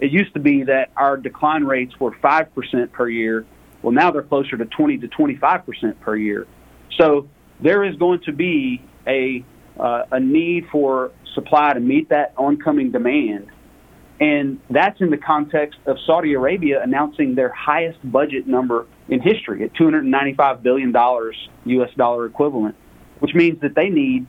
It 0.00 0.10
used 0.10 0.34
to 0.34 0.40
be 0.40 0.64
that 0.64 0.90
our 0.96 1.16
decline 1.16 1.64
rates 1.64 1.98
were 1.98 2.12
5% 2.12 2.92
per 2.92 3.08
year. 3.08 3.46
Well, 3.82 3.92
now 3.92 4.10
they're 4.10 4.22
closer 4.22 4.56
to 4.56 4.64
20 4.64 4.98
to 4.98 5.08
25% 5.08 6.00
per 6.00 6.16
year. 6.16 6.46
So 6.98 7.28
there 7.60 7.84
is 7.84 7.96
going 7.96 8.20
to 8.22 8.32
be 8.32 8.82
a, 9.06 9.44
uh, 9.78 10.04
a 10.12 10.20
need 10.20 10.66
for 10.70 11.12
supply 11.34 11.72
to 11.72 11.80
meet 11.80 12.08
that 12.10 12.34
oncoming 12.36 12.90
demand. 12.90 13.48
And 14.18 14.60
that's 14.70 15.00
in 15.00 15.10
the 15.10 15.18
context 15.18 15.78
of 15.86 15.98
Saudi 16.06 16.32
Arabia 16.32 16.82
announcing 16.82 17.34
their 17.34 17.50
highest 17.50 17.98
budget 18.10 18.46
number 18.46 18.86
in 19.08 19.20
history 19.20 19.62
at 19.62 19.74
$295 19.74 20.62
billion 20.62 20.94
US 20.94 21.90
dollar 21.96 22.26
equivalent 22.26 22.76
which 23.20 23.34
means 23.34 23.60
that 23.60 23.74
they 23.74 23.88
need 23.88 24.26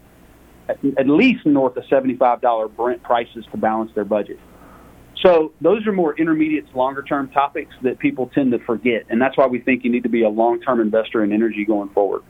at 0.69 1.07
least 1.07 1.45
north 1.45 1.77
of 1.77 1.83
$75 1.85 2.75
Brent 2.75 3.01
prices 3.03 3.45
to 3.51 3.57
balance 3.57 3.91
their 3.95 4.05
budget. 4.05 4.39
So 5.21 5.53
those 5.61 5.87
are 5.87 5.91
more 5.91 6.15
intermediate 6.17 6.69
to 6.69 6.77
longer 6.77 7.01
term 7.01 7.29
topics 7.29 7.73
that 7.81 7.97
people 7.99 8.29
tend 8.33 8.51
to 8.51 8.59
forget, 8.59 9.05
and 9.09 9.21
that's 9.21 9.35
why 9.35 9.47
we 9.47 9.59
think 9.59 9.83
you 9.83 9.91
need 9.91 10.03
to 10.03 10.09
be 10.09 10.23
a 10.23 10.29
long 10.29 10.61
term 10.61 10.79
investor 10.79 11.23
in 11.23 11.31
energy 11.31 11.65
going 11.65 11.89
forward. 11.89 12.23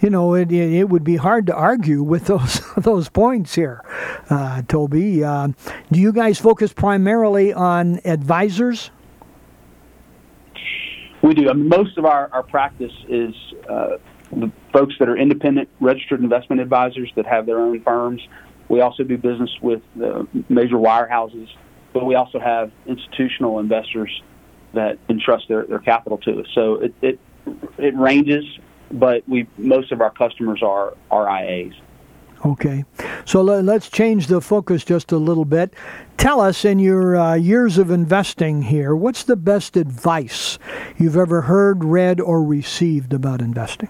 You 0.00 0.10
know, 0.10 0.34
it, 0.34 0.52
it 0.52 0.88
would 0.88 1.04
be 1.04 1.16
hard 1.16 1.46
to 1.46 1.54
argue 1.54 2.02
with 2.02 2.26
those 2.26 2.62
those 2.76 3.08
points 3.08 3.54
here, 3.54 3.82
uh, 4.28 4.62
Toby. 4.62 5.22
Uh, 5.22 5.48
do 5.92 6.00
you 6.00 6.12
guys 6.12 6.38
focus 6.38 6.72
primarily 6.72 7.52
on 7.52 8.00
advisors? 8.04 8.90
We 11.22 11.34
do. 11.34 11.48
I 11.48 11.54
mean, 11.54 11.68
most 11.68 11.96
of 11.96 12.04
our, 12.04 12.28
our 12.32 12.42
practice 12.42 12.92
is 13.08 13.34
uh, 13.68 13.96
the 14.32 14.50
folks 14.76 14.94
that 14.98 15.08
are 15.08 15.16
independent 15.16 15.70
registered 15.80 16.20
investment 16.20 16.60
advisors 16.60 17.10
that 17.16 17.24
have 17.24 17.46
their 17.46 17.58
own 17.58 17.80
firms. 17.82 18.20
We 18.68 18.82
also 18.82 19.04
do 19.04 19.16
business 19.16 19.50
with 19.62 19.80
uh, 20.02 20.24
major 20.50 20.76
wirehouses, 20.76 21.48
but 21.94 22.04
we 22.04 22.14
also 22.14 22.38
have 22.38 22.70
institutional 22.84 23.58
investors 23.58 24.22
that 24.74 24.98
entrust 25.08 25.48
their, 25.48 25.64
their 25.64 25.78
capital 25.78 26.18
to 26.18 26.40
us. 26.40 26.46
So 26.54 26.74
it, 26.74 26.94
it 27.00 27.20
it 27.78 27.96
ranges, 27.96 28.44
but 28.90 29.26
we 29.26 29.46
most 29.56 29.92
of 29.92 30.02
our 30.02 30.10
customers 30.10 30.62
are 30.62 30.94
RIAs. 31.10 31.72
Okay, 32.44 32.84
so 33.24 33.40
let's 33.40 33.88
change 33.88 34.26
the 34.26 34.42
focus 34.42 34.84
just 34.84 35.10
a 35.10 35.16
little 35.16 35.46
bit. 35.46 35.72
Tell 36.18 36.38
us, 36.40 36.66
in 36.66 36.78
your 36.78 37.16
uh, 37.16 37.34
years 37.34 37.78
of 37.78 37.90
investing 37.90 38.60
here, 38.60 38.94
what's 38.94 39.22
the 39.22 39.36
best 39.36 39.74
advice 39.76 40.58
you've 40.98 41.16
ever 41.16 41.42
heard, 41.42 41.82
read, 41.82 42.20
or 42.20 42.42
received 42.42 43.14
about 43.14 43.40
investing? 43.40 43.88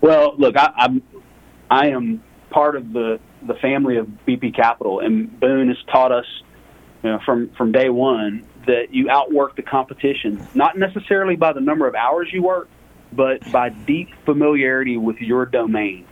Well, 0.00 0.34
look, 0.36 0.56
I, 0.56 0.72
I'm 0.76 1.02
I 1.70 1.88
am 1.88 2.22
part 2.50 2.76
of 2.76 2.92
the 2.92 3.18
the 3.46 3.54
family 3.54 3.96
of 3.96 4.06
BP 4.26 4.54
Capital, 4.54 5.00
and 5.00 5.38
Boone 5.40 5.68
has 5.68 5.78
taught 5.90 6.12
us 6.12 6.26
you 7.02 7.10
know, 7.10 7.20
from 7.24 7.50
from 7.56 7.72
day 7.72 7.88
one 7.88 8.46
that 8.66 8.86
you 8.90 9.08
outwork 9.08 9.56
the 9.56 9.62
competition, 9.62 10.48
not 10.54 10.76
necessarily 10.76 11.36
by 11.36 11.52
the 11.52 11.60
number 11.60 11.86
of 11.86 11.94
hours 11.94 12.28
you 12.32 12.42
work, 12.42 12.68
but 13.12 13.50
by 13.50 13.68
deep 13.68 14.08
familiarity 14.24 14.96
with 14.96 15.16
your 15.18 15.46
domain. 15.46 16.06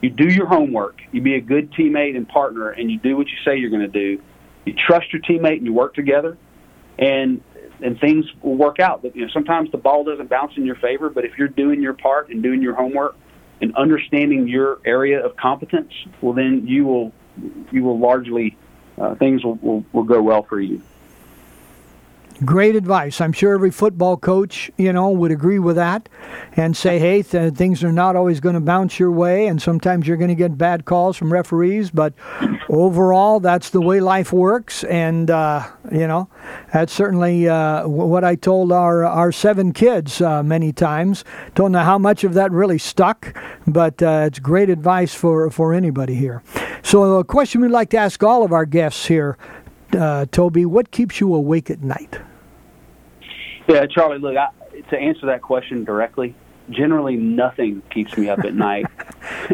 You 0.00 0.10
do 0.10 0.28
your 0.28 0.46
homework, 0.46 1.00
you 1.10 1.20
be 1.20 1.34
a 1.34 1.40
good 1.40 1.72
teammate 1.72 2.16
and 2.16 2.28
partner, 2.28 2.70
and 2.70 2.88
you 2.90 2.98
do 3.00 3.16
what 3.16 3.26
you 3.26 3.36
say 3.44 3.56
you're 3.56 3.70
going 3.70 3.82
to 3.82 3.88
do. 3.88 4.22
You 4.64 4.74
trust 4.74 5.12
your 5.12 5.20
teammate 5.22 5.56
and 5.56 5.66
you 5.66 5.72
work 5.72 5.94
together, 5.94 6.38
and 6.98 7.40
and 7.82 7.98
things 8.00 8.26
will 8.42 8.56
work 8.56 8.80
out. 8.80 9.02
But 9.02 9.14
you 9.14 9.22
know, 9.22 9.30
sometimes 9.32 9.70
the 9.70 9.78
ball 9.78 10.04
doesn't 10.04 10.28
bounce 10.28 10.56
in 10.56 10.64
your 10.64 10.76
favor, 10.76 11.10
but 11.10 11.24
if 11.24 11.38
you're 11.38 11.48
doing 11.48 11.80
your 11.80 11.94
part 11.94 12.28
and 12.30 12.42
doing 12.42 12.62
your 12.62 12.74
homework 12.74 13.16
and 13.60 13.74
understanding 13.76 14.48
your 14.48 14.78
area 14.84 15.24
of 15.24 15.36
competence, 15.36 15.92
well, 16.20 16.32
then 16.32 16.66
you 16.66 16.84
will 16.84 17.12
you 17.70 17.82
will 17.84 17.98
largely 17.98 18.56
uh, 19.00 19.14
things 19.14 19.44
will, 19.44 19.54
will, 19.56 19.84
will 19.92 20.02
go 20.02 20.20
well 20.20 20.42
for 20.42 20.60
you. 20.60 20.82
Great 22.44 22.76
advice. 22.76 23.20
I'm 23.20 23.32
sure 23.32 23.54
every 23.54 23.72
football 23.72 24.16
coach, 24.16 24.70
you 24.76 24.92
know, 24.92 25.10
would 25.10 25.32
agree 25.32 25.58
with 25.58 25.74
that 25.74 26.08
and 26.56 26.76
say, 26.76 27.00
hey, 27.00 27.22
th- 27.22 27.54
things 27.54 27.82
are 27.82 27.90
not 27.90 28.14
always 28.14 28.38
going 28.38 28.54
to 28.54 28.60
bounce 28.60 29.00
your 29.00 29.10
way, 29.10 29.48
and 29.48 29.60
sometimes 29.60 30.06
you're 30.06 30.16
going 30.16 30.28
to 30.28 30.36
get 30.36 30.56
bad 30.56 30.84
calls 30.84 31.16
from 31.16 31.32
referees, 31.32 31.90
but 31.90 32.14
overall, 32.68 33.40
that's 33.40 33.70
the 33.70 33.80
way 33.80 33.98
life 33.98 34.32
works. 34.32 34.84
And, 34.84 35.30
uh, 35.32 35.66
you 35.90 36.06
know, 36.06 36.28
that's 36.72 36.92
certainly 36.92 37.48
uh, 37.48 37.88
what 37.88 38.22
I 38.22 38.36
told 38.36 38.70
our, 38.70 39.04
our 39.04 39.32
seven 39.32 39.72
kids 39.72 40.20
uh, 40.20 40.44
many 40.44 40.72
times. 40.72 41.24
Don't 41.56 41.72
know 41.72 41.82
how 41.82 41.98
much 41.98 42.22
of 42.22 42.34
that 42.34 42.52
really 42.52 42.78
stuck, 42.78 43.36
but 43.66 44.00
uh, 44.00 44.24
it's 44.26 44.38
great 44.38 44.70
advice 44.70 45.12
for, 45.12 45.50
for 45.50 45.74
anybody 45.74 46.14
here. 46.14 46.44
So, 46.84 47.18
a 47.18 47.24
question 47.24 47.62
we'd 47.62 47.72
like 47.72 47.90
to 47.90 47.96
ask 47.96 48.22
all 48.22 48.44
of 48.44 48.52
our 48.52 48.64
guests 48.64 49.06
here 49.06 49.36
uh, 49.92 50.26
Toby, 50.30 50.66
what 50.66 50.90
keeps 50.90 51.20
you 51.20 51.34
awake 51.34 51.70
at 51.70 51.82
night? 51.82 52.18
Yeah, 53.68 53.84
Charlie, 53.86 54.18
look, 54.18 54.36
I, 54.36 54.48
to 54.90 54.98
answer 54.98 55.26
that 55.26 55.42
question 55.42 55.84
directly, 55.84 56.34
generally 56.70 57.16
nothing 57.16 57.82
keeps 57.92 58.16
me 58.16 58.28
up 58.28 58.40
at 58.40 58.54
night. 58.54 58.86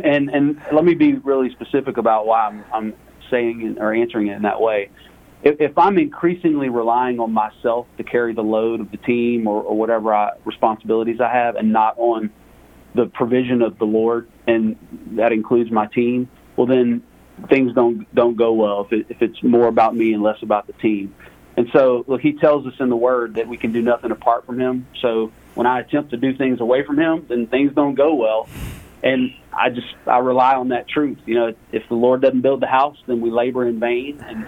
And 0.03 0.29
and 0.31 0.61
let 0.73 0.85
me 0.85 0.95
be 0.95 1.15
really 1.15 1.51
specific 1.51 1.97
about 1.99 2.27
why 2.27 2.49
I'm, 2.49 2.65
I'm 2.73 2.95
saying 3.31 3.77
or 3.79 3.95
answering 3.95 4.27
it 4.27 4.35
in 4.35 4.43
that 4.43 4.61
way. 4.61 4.91
If, 5.43 5.61
if 5.61 5.79
I'm 5.79 5.99
increasingly 5.99 6.69
relying 6.69 7.21
on 7.21 7.33
myself 7.33 7.87
to 7.97 8.03
carry 8.03 8.35
the 8.35 8.43
load 8.43 8.81
of 8.81 8.91
the 8.91 8.97
team 8.97 9.47
or, 9.47 9.63
or 9.63 9.77
whatever 9.77 10.13
I, 10.13 10.33
responsibilities 10.45 11.21
I 11.21 11.33
have, 11.33 11.55
and 11.57 11.73
not 11.73 11.97
on 11.97 12.31
the 12.95 13.07
provision 13.07 13.63
of 13.63 13.79
the 13.79 13.85
Lord, 13.85 14.29
and 14.47 14.77
that 15.13 15.33
includes 15.33 15.71
my 15.71 15.87
team, 15.87 16.29
well 16.57 16.67
then 16.67 17.03
things 17.49 17.73
don't 17.75 18.13
don't 18.15 18.37
go 18.37 18.53
well 18.53 18.87
if, 18.87 18.93
it, 18.93 19.07
if 19.09 19.23
it's 19.23 19.43
more 19.43 19.69
about 19.69 19.95
me 19.95 20.13
and 20.13 20.23
less 20.23 20.43
about 20.43 20.67
the 20.67 20.73
team. 20.75 21.15
And 21.57 21.69
so, 21.73 22.05
look, 22.07 22.21
he 22.21 22.33
tells 22.33 22.67
us 22.67 22.75
in 22.81 22.89
the 22.89 22.97
Word 22.97 23.35
that 23.35 23.49
we 23.49 23.57
can 23.57 23.73
do 23.73 23.81
nothing 23.81 24.11
apart 24.11 24.45
from 24.47 24.59
him. 24.61 24.87
So 25.01 25.33
when 25.55 25.67
I 25.67 25.81
attempt 25.81 26.11
to 26.11 26.17
do 26.17 26.37
things 26.37 26.61
away 26.61 26.85
from 26.85 26.99
him, 26.99 27.27
then 27.29 27.47
things 27.47 27.73
don't 27.75 27.95
go 27.95 28.15
well. 28.15 28.49
And 29.03 29.35
I 29.53 29.71
just 29.71 29.95
I 30.07 30.19
rely 30.19 30.55
on 30.55 30.69
that 30.69 30.89
truth. 30.89 31.19
You 31.27 31.35
know, 31.35 31.55
if 31.73 31.89
the 31.89 31.95
Lord 31.95 32.23
doesn't 32.23 32.41
build 32.41 32.61
the 32.61 32.67
house, 32.67 32.97
then 33.07 33.21
we 33.21 33.31
labor 33.31 33.69
in 33.69 33.79
vain. 33.79 34.25
And 34.27 34.47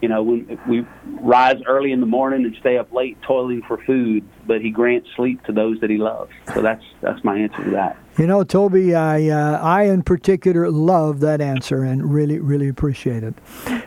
you 0.00 0.08
know, 0.08 0.22
when 0.22 0.58
we 0.68 0.86
rise 1.20 1.60
early 1.66 1.92
in 1.92 2.00
the 2.00 2.06
morning 2.06 2.44
and 2.44 2.56
stay 2.60 2.78
up 2.78 2.92
late 2.92 3.20
toiling 3.22 3.62
for 3.62 3.76
food, 3.84 4.24
but 4.46 4.60
He 4.60 4.70
grants 4.70 5.08
sleep 5.16 5.42
to 5.44 5.52
those 5.52 5.80
that 5.80 5.90
He 5.90 5.98
loves. 5.98 6.30
So 6.54 6.62
that's 6.62 6.84
that's 7.00 7.22
my 7.24 7.38
answer 7.38 7.64
to 7.64 7.70
that. 7.70 7.98
You 8.18 8.26
know, 8.26 8.42
Toby, 8.42 8.96
I 8.96 9.28
uh, 9.28 9.60
I 9.60 9.84
in 9.84 10.02
particular 10.02 10.68
love 10.72 11.20
that 11.20 11.40
answer 11.40 11.84
and 11.84 12.12
really 12.12 12.40
really 12.40 12.66
appreciate 12.68 13.22
it. 13.22 13.34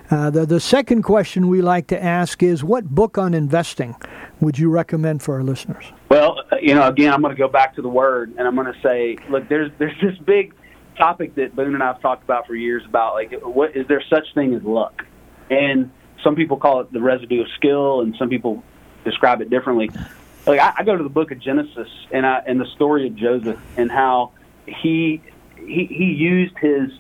Uh, 0.10 0.30
the 0.30 0.46
the 0.46 0.62
second 0.62 1.02
question 1.02 1.50
we 1.50 1.62
like 1.62 1.88
to 1.88 2.02
ask 2.02 2.42
is, 2.42 2.64
what 2.64 2.86
book 2.86 3.18
on 3.18 3.34
investing 3.34 3.94
would 4.40 4.58
you 4.58 4.70
recommend 4.70 5.22
for 5.22 5.36
our 5.36 5.44
listeners? 5.44 5.84
Well, 6.08 6.40
uh, 6.50 6.56
you 6.62 6.74
know, 6.74 6.88
again, 6.88 7.14
I'm 7.14 7.22
going 7.22 7.36
to 7.36 7.38
go 7.38 7.50
back 7.50 7.76
to 7.76 7.82
the 7.82 7.90
Word, 7.90 8.34
and 8.38 8.48
I'm 8.48 8.56
going 8.56 8.72
to 8.74 8.82
say, 8.82 9.18
look, 9.30 9.50
there's 9.50 9.70
there's 9.80 10.00
this 10.02 10.18
big 10.20 10.54
topic 10.98 11.36
that 11.36 11.54
Boone 11.54 11.74
and 11.74 11.84
I've 11.84 12.00
talked 12.02 12.24
about 12.24 12.48
for 12.48 12.56
years 12.56 12.84
about 12.86 13.16
like, 13.16 13.34
what 13.42 13.76
is 13.76 13.86
there 13.88 14.02
such 14.10 14.34
thing 14.34 14.54
as 14.54 14.64
luck? 14.64 15.06
And 15.50 15.92
some 16.24 16.38
people 16.38 16.56
call 16.56 16.80
it 16.80 16.94
the 16.94 17.02
residue 17.02 17.42
of 17.42 17.48
skill, 17.58 18.00
and 18.00 18.16
some 18.18 18.30
people 18.30 18.64
describe 19.04 19.42
it 19.42 19.50
differently. 19.50 19.90
Like 20.52 20.60
I, 20.60 20.74
I 20.80 20.84
go 20.84 20.98
to 20.98 21.04
the 21.04 21.10
book 21.10 21.32
of 21.32 21.40
Genesis 21.40 21.88
and 22.12 22.26
I, 22.26 22.44
and 22.46 22.60
the 22.60 22.66
story 22.76 23.08
of 23.08 23.16
Joseph 23.16 23.58
and 23.78 23.90
how 23.90 24.34
he 24.68 25.22
he 25.56 25.86
he 25.86 26.12
used 26.12 26.58
his 26.58 26.92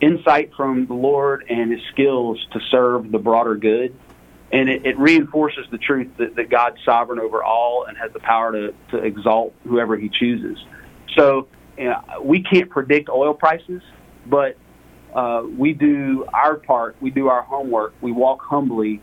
insight 0.00 0.50
from 0.56 0.86
the 0.86 0.94
Lord 0.94 1.44
and 1.48 1.70
his 1.70 1.80
skills 1.92 2.44
to 2.52 2.58
serve 2.72 3.12
the 3.12 3.18
broader 3.18 3.54
good. 3.54 3.94
And 4.50 4.68
it, 4.68 4.84
it 4.84 4.98
reinforces 4.98 5.64
the 5.70 5.78
truth 5.78 6.08
that, 6.18 6.34
that 6.34 6.50
God's 6.50 6.78
sovereign 6.84 7.20
over 7.20 7.44
all 7.44 7.84
and 7.84 7.96
has 7.96 8.12
the 8.12 8.18
power 8.18 8.50
to, 8.50 8.74
to 8.90 8.96
exalt 8.96 9.54
whoever 9.62 9.96
he 9.96 10.08
chooses. 10.08 10.58
So 11.16 11.46
you 11.78 11.84
know, 11.84 12.02
we 12.20 12.42
can't 12.42 12.68
predict 12.68 13.08
oil 13.08 13.32
prices, 13.32 13.80
but 14.26 14.56
uh, 15.14 15.44
we 15.56 15.72
do 15.72 16.26
our 16.34 16.56
part, 16.56 16.96
we 17.00 17.10
do 17.10 17.28
our 17.28 17.42
homework, 17.42 17.94
we 18.00 18.10
walk 18.10 18.42
humbly, 18.42 19.00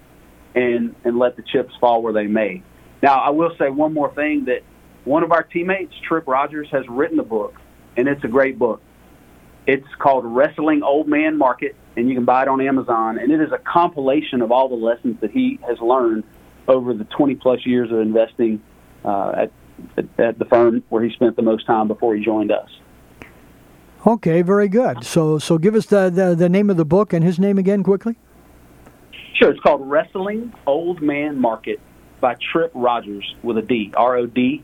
and 0.54 0.96
and 1.06 1.18
let 1.18 1.38
the 1.38 1.44
chips 1.44 1.74
fall 1.80 2.02
where 2.02 2.12
they 2.12 2.28
may. 2.28 2.62
Now, 3.02 3.20
I 3.20 3.30
will 3.30 3.52
say 3.58 3.70
one 3.70 3.94
more 3.94 4.14
thing 4.14 4.46
that 4.46 4.62
one 5.06 5.24
of 5.24 5.32
our 5.32 5.44
teammates, 5.44 5.94
Trip 6.08 6.28
Rodgers, 6.28 6.68
has 6.72 6.88
written 6.90 7.20
a 7.20 7.24
book, 7.24 7.56
and 7.96 8.08
it's 8.08 8.24
a 8.24 8.28
great 8.28 8.60
book. 8.60 8.82
It's 9.66 9.88
called 10.00 10.26
Wrestling 10.26 10.84
Old 10.84 11.08
Man 11.08 11.38
Market, 11.38 11.76
and 11.96 12.10
you 12.10 12.16
can 12.16 12.26
buy 12.26 12.44
it 12.44 12.48
on 12.48 12.60
Amazon. 12.60 13.18
And 13.18 13.32
it 13.32 13.40
is 13.40 13.52
a 13.52 13.60
compilation 13.60 14.42
of 14.42 14.52
all 14.52 14.68
the 14.68 14.76
lessons 14.76 15.20
that 15.22 15.32
he 15.32 15.60
has 15.68 15.80
learned 15.80 16.24
over 16.68 16.94
the 16.94 17.06
20 17.06 17.36
plus 17.36 17.66
years 17.66 17.92
of 17.92 18.00
investing 18.00 18.62
uh, 19.06 19.34
at, 19.36 19.52
at, 19.98 20.20
at 20.20 20.40
the 20.40 20.46
firm 20.46 20.84
where 20.90 21.04
he 21.04 21.12
spent 21.14 21.36
the 21.36 21.42
most 21.42 21.66
time 21.66 21.88
before 21.88 22.16
he 22.16 22.24
joined 22.24 22.52
us. 22.52 22.70
Okay, 24.06 24.42
very 24.42 24.70
good. 24.70 25.04
So, 25.04 25.40
so 25.40 25.58
give 25.58 25.76
us 25.76 25.86
the, 25.86 26.10
the, 26.10 26.36
the 26.36 26.50
name 26.50 26.70
of 26.70 26.78
the 26.78 26.86
book 26.86 27.14
and 27.14 27.24
his 27.24 27.38
name 27.38 27.58
again 27.58 27.84
quickly. 27.84 28.16
Sure, 29.36 29.52
it's 29.52 29.60
called 29.62 29.90
Wrestling 29.90 30.54
Old 30.66 31.02
Man 31.02 31.40
Market 31.40 31.80
by 32.20 32.36
Trip 32.36 32.72
Rodgers 32.74 33.36
with 33.44 33.58
a 33.58 33.62
D, 33.62 33.94
R 33.96 34.18
O 34.18 34.26
D 34.26 34.64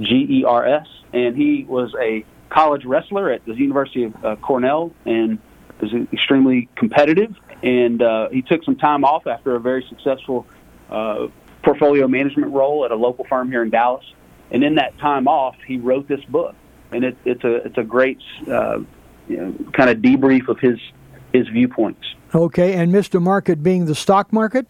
G 0.00 0.26
E 0.28 0.44
R 0.44 0.66
S, 0.66 0.86
and 1.12 1.36
he 1.36 1.64
was 1.64 1.94
a 2.00 2.24
college 2.50 2.84
wrestler 2.84 3.30
at 3.30 3.44
the 3.44 3.54
University 3.54 4.04
of 4.04 4.24
uh, 4.24 4.36
Cornell 4.36 4.92
and 5.06 5.38
was 5.80 5.92
extremely 6.12 6.68
competitive. 6.76 7.34
And 7.62 8.02
uh, 8.02 8.28
he 8.28 8.42
took 8.42 8.64
some 8.64 8.76
time 8.76 9.04
off 9.04 9.26
after 9.26 9.54
a 9.54 9.60
very 9.60 9.86
successful 9.88 10.46
uh, 10.90 11.28
portfolio 11.62 12.08
management 12.08 12.52
role 12.52 12.84
at 12.84 12.90
a 12.90 12.96
local 12.96 13.24
firm 13.24 13.50
here 13.50 13.62
in 13.62 13.70
Dallas. 13.70 14.04
And 14.50 14.62
in 14.62 14.74
that 14.74 14.98
time 14.98 15.28
off, 15.28 15.56
he 15.66 15.78
wrote 15.78 16.08
this 16.08 16.22
book 16.24 16.54
and 16.92 17.04
it, 17.04 17.16
it's 17.24 17.44
a 17.44 17.54
it's 17.66 17.78
a 17.78 17.82
great 17.82 18.18
uh, 18.48 18.78
you 19.28 19.36
know, 19.36 19.54
kind 19.72 19.90
of 19.90 19.98
debrief 19.98 20.48
of 20.48 20.60
his 20.60 20.78
his 21.32 21.48
viewpoints. 21.48 22.14
Okay, 22.34 22.74
and 22.74 22.92
Mr. 22.92 23.20
Market 23.20 23.62
being 23.62 23.86
the 23.86 23.94
stock 23.94 24.32
market. 24.32 24.66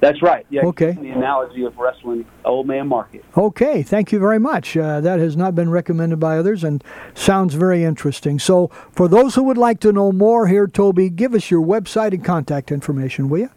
That's 0.00 0.22
right. 0.22 0.46
Yeah. 0.48 0.64
Okay. 0.66 0.92
The 0.92 1.10
analogy 1.10 1.64
of 1.64 1.76
wrestling 1.76 2.24
old 2.44 2.68
man 2.68 2.86
market. 2.86 3.24
Okay. 3.36 3.82
Thank 3.82 4.12
you 4.12 4.20
very 4.20 4.38
much. 4.38 4.76
Uh, 4.76 5.00
that 5.00 5.18
has 5.18 5.36
not 5.36 5.56
been 5.56 5.70
recommended 5.70 6.20
by 6.20 6.38
others 6.38 6.62
and 6.62 6.84
sounds 7.14 7.54
very 7.54 7.82
interesting. 7.82 8.38
So, 8.38 8.68
for 8.92 9.08
those 9.08 9.34
who 9.34 9.42
would 9.44 9.58
like 9.58 9.80
to 9.80 9.92
know 9.92 10.12
more 10.12 10.46
here, 10.46 10.68
Toby, 10.68 11.10
give 11.10 11.34
us 11.34 11.50
your 11.50 11.64
website 11.64 12.12
and 12.12 12.24
contact 12.24 12.70
information, 12.70 13.28
will 13.28 13.40
you? 13.40 13.50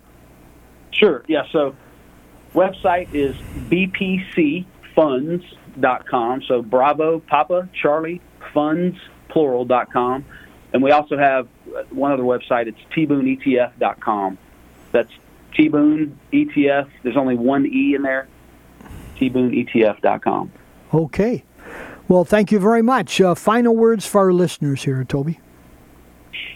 Sure. 0.92 1.24
Yeah. 1.28 1.44
So, 1.52 1.76
website 2.56 3.14
is 3.14 3.36
bpcfunds.com. 3.70 6.42
So, 6.44 6.64
Bravo 6.64 7.20
Papa 7.20 7.70
Charlie 7.74 8.22
Funds 8.54 8.98
plural.com. 9.30 10.26
And 10.74 10.84
we 10.84 10.92
also 10.92 11.18
have 11.18 11.48
one 11.90 12.12
other 12.12 12.24
website. 12.24 12.68
It's 12.68 12.78
tbooneetf.com. 12.96 14.38
That's 14.92 15.12
T-Boone 15.56 16.20
ETF. 16.34 16.90
There's 17.04 17.18
only 17.18 17.36
one 17.36 17.66
E 17.66 17.96
in 17.96 18.02
there. 18.02 18.28
TBooneETF.com. 19.20 20.52
Okay. 20.94 21.44
Well, 22.08 22.26
thank 22.26 22.52
you 22.52 22.60
very 22.60 22.82
much. 22.82 23.22
Uh, 23.22 23.36
final 23.36 23.76
words 23.76 24.06
for 24.06 24.22
our 24.22 24.34
listeners 24.34 24.84
here, 24.84 25.04
Toby. 25.04 25.40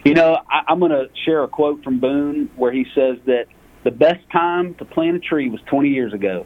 You 0.04 0.14
know, 0.14 0.40
I, 0.50 0.64
I'm 0.68 0.80
going 0.80 0.92
to 0.92 1.10
share 1.24 1.44
a 1.44 1.48
quote 1.48 1.84
from 1.84 2.00
Boone 2.00 2.50
where 2.56 2.72
he 2.72 2.86
says 2.96 3.18
that 3.26 3.46
the 3.84 3.92
best 3.92 4.30
time 4.32 4.74
to 4.76 4.86
plant 4.86 5.16
a 5.16 5.20
tree 5.20 5.50
was 5.50 5.62
20 5.68 5.90
years 5.90 6.14
ago, 6.14 6.46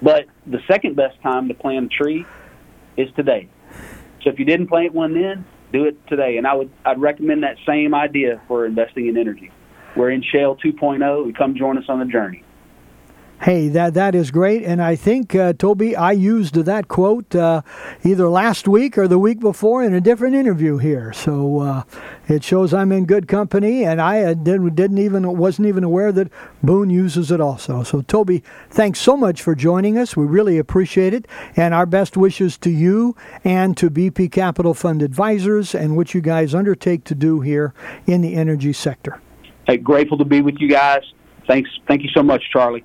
but 0.00 0.26
the 0.46 0.60
second 0.68 0.96
best 0.96 1.20
time 1.22 1.48
to 1.48 1.54
plant 1.54 1.86
a 1.86 1.88
tree 1.88 2.24
is 2.96 3.08
today. 3.16 3.48
So 4.22 4.30
if 4.30 4.38
you 4.38 4.44
didn't 4.44 4.68
plant 4.68 4.94
one 4.94 5.14
then, 5.14 5.44
do 5.72 5.84
it 5.84 5.96
today. 6.06 6.36
And 6.36 6.46
I 6.46 6.54
would 6.54 6.70
I'd 6.84 7.00
recommend 7.00 7.42
that 7.42 7.56
same 7.66 7.94
idea 7.94 8.40
for 8.46 8.66
investing 8.66 9.08
in 9.08 9.16
energy. 9.16 9.50
We're 9.96 10.10
in 10.10 10.22
Shale 10.22 10.56
2.0. 10.56 11.36
Come 11.36 11.54
join 11.54 11.78
us 11.78 11.84
on 11.88 11.98
the 11.98 12.06
journey. 12.06 12.44
Hey, 13.42 13.66
that 13.70 13.94
that 13.94 14.14
is 14.14 14.30
great, 14.30 14.62
and 14.62 14.80
I 14.80 14.94
think 14.94 15.34
uh, 15.34 15.52
Toby, 15.54 15.96
I 15.96 16.12
used 16.12 16.54
that 16.54 16.86
quote 16.86 17.34
uh, 17.34 17.62
either 18.04 18.28
last 18.28 18.68
week 18.68 18.96
or 18.96 19.08
the 19.08 19.18
week 19.18 19.40
before 19.40 19.82
in 19.82 19.92
a 19.94 20.00
different 20.00 20.36
interview 20.36 20.78
here. 20.78 21.12
So 21.12 21.58
uh, 21.58 21.82
it 22.28 22.44
shows 22.44 22.72
I'm 22.72 22.92
in 22.92 23.04
good 23.04 23.26
company, 23.26 23.82
and 23.82 24.00
I 24.00 24.22
uh, 24.22 24.34
didn't, 24.34 24.76
didn't 24.76 24.98
even 24.98 25.36
wasn't 25.36 25.66
even 25.66 25.82
aware 25.82 26.12
that 26.12 26.30
Boone 26.62 26.88
uses 26.88 27.32
it 27.32 27.40
also. 27.40 27.82
So 27.82 28.02
Toby, 28.02 28.44
thanks 28.70 29.00
so 29.00 29.16
much 29.16 29.42
for 29.42 29.56
joining 29.56 29.98
us. 29.98 30.16
We 30.16 30.24
really 30.24 30.56
appreciate 30.56 31.12
it, 31.12 31.26
and 31.56 31.74
our 31.74 31.84
best 31.84 32.16
wishes 32.16 32.56
to 32.58 32.70
you 32.70 33.16
and 33.42 33.76
to 33.76 33.90
BP 33.90 34.30
Capital 34.30 34.72
Fund 34.72 35.02
Advisors 35.02 35.74
and 35.74 35.96
what 35.96 36.14
you 36.14 36.20
guys 36.20 36.54
undertake 36.54 37.02
to 37.06 37.16
do 37.16 37.40
here 37.40 37.74
in 38.06 38.20
the 38.20 38.36
energy 38.36 38.72
sector. 38.72 39.20
Hey, 39.72 39.78
grateful 39.78 40.18
to 40.18 40.24
be 40.26 40.42
with 40.42 40.56
you 40.58 40.68
guys. 40.68 41.00
Thanks. 41.46 41.70
Thank 41.88 42.02
you 42.02 42.10
so 42.12 42.22
much, 42.22 42.42
Charlie. 42.52 42.84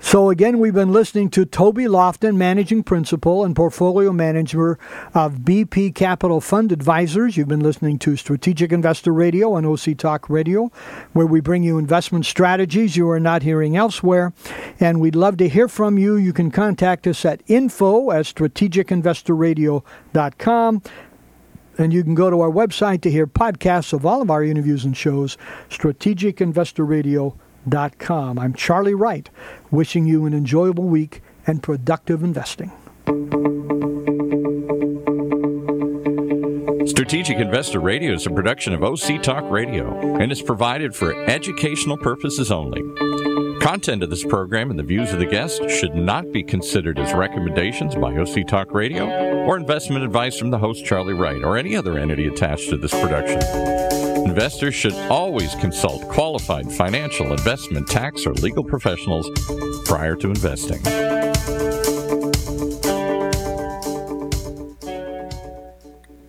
So, 0.00 0.30
again, 0.30 0.58
we've 0.58 0.72
been 0.72 0.90
listening 0.90 1.28
to 1.30 1.44
Toby 1.44 1.86
Loftin, 1.86 2.38
Managing 2.38 2.82
Principal 2.82 3.44
and 3.44 3.54
Portfolio 3.54 4.10
Manager 4.10 4.78
of 5.12 5.40
BP 5.40 5.94
Capital 5.94 6.40
Fund 6.40 6.72
Advisors. 6.72 7.36
You've 7.36 7.48
been 7.48 7.60
listening 7.60 7.98
to 7.98 8.16
Strategic 8.16 8.72
Investor 8.72 9.12
Radio 9.12 9.52
on 9.52 9.66
OC 9.66 9.98
Talk 9.98 10.30
Radio, 10.30 10.72
where 11.12 11.26
we 11.26 11.40
bring 11.40 11.62
you 11.62 11.76
investment 11.76 12.24
strategies 12.24 12.96
you 12.96 13.10
are 13.10 13.20
not 13.20 13.42
hearing 13.42 13.76
elsewhere. 13.76 14.32
And 14.80 15.02
we'd 15.02 15.14
love 15.14 15.36
to 15.38 15.48
hear 15.48 15.68
from 15.68 15.98
you. 15.98 16.16
You 16.16 16.32
can 16.32 16.50
contact 16.50 17.06
us 17.06 17.22
at 17.26 17.42
info 17.48 18.12
at 18.12 18.24
strategicinvestorradio.com. 18.24 20.82
And 21.78 21.92
you 21.92 22.02
can 22.02 22.16
go 22.16 22.28
to 22.28 22.40
our 22.40 22.50
website 22.50 23.02
to 23.02 23.10
hear 23.10 23.28
podcasts 23.28 23.92
of 23.92 24.04
all 24.04 24.20
of 24.20 24.30
our 24.30 24.42
interviews 24.42 24.84
and 24.84 24.96
shows, 24.96 25.38
strategicinvestorradio.com. 25.70 28.38
I'm 28.38 28.54
Charlie 28.54 28.94
Wright, 28.94 29.30
wishing 29.70 30.06
you 30.06 30.26
an 30.26 30.34
enjoyable 30.34 30.84
week 30.84 31.22
and 31.46 31.62
productive 31.62 32.24
investing. 32.24 32.72
Strategic 36.86 37.38
Investor 37.38 37.80
Radio 37.80 38.12
is 38.12 38.26
a 38.26 38.30
production 38.30 38.74
of 38.74 38.82
OC 38.82 39.22
Talk 39.22 39.48
Radio 39.50 40.18
and 40.18 40.32
is 40.32 40.42
provided 40.42 40.96
for 40.96 41.14
educational 41.26 41.96
purposes 41.96 42.50
only. 42.50 42.82
Content 43.60 44.02
of 44.02 44.10
this 44.10 44.24
program 44.24 44.70
and 44.70 44.78
the 44.78 44.84
views 44.84 45.12
of 45.12 45.18
the 45.18 45.26
guests 45.26 45.60
should 45.72 45.94
not 45.94 46.30
be 46.32 46.42
considered 46.42 46.98
as 46.98 47.12
recommendations 47.12 47.94
by 47.94 48.16
OC 48.16 48.46
Talk 48.46 48.72
Radio 48.72 49.06
or 49.44 49.56
investment 49.56 50.04
advice 50.04 50.38
from 50.38 50.50
the 50.50 50.58
host 50.58 50.84
Charlie 50.84 51.12
Wright 51.12 51.42
or 51.42 51.56
any 51.56 51.74
other 51.74 51.98
entity 51.98 52.28
attached 52.28 52.70
to 52.70 52.76
this 52.76 52.92
production. 52.92 53.40
Investors 54.28 54.74
should 54.74 54.94
always 55.10 55.54
consult 55.56 56.08
qualified 56.08 56.70
financial, 56.70 57.32
investment, 57.32 57.88
tax, 57.88 58.26
or 58.26 58.32
legal 58.34 58.62
professionals 58.62 59.28
prior 59.84 60.14
to 60.16 60.28
investing. 60.28 61.17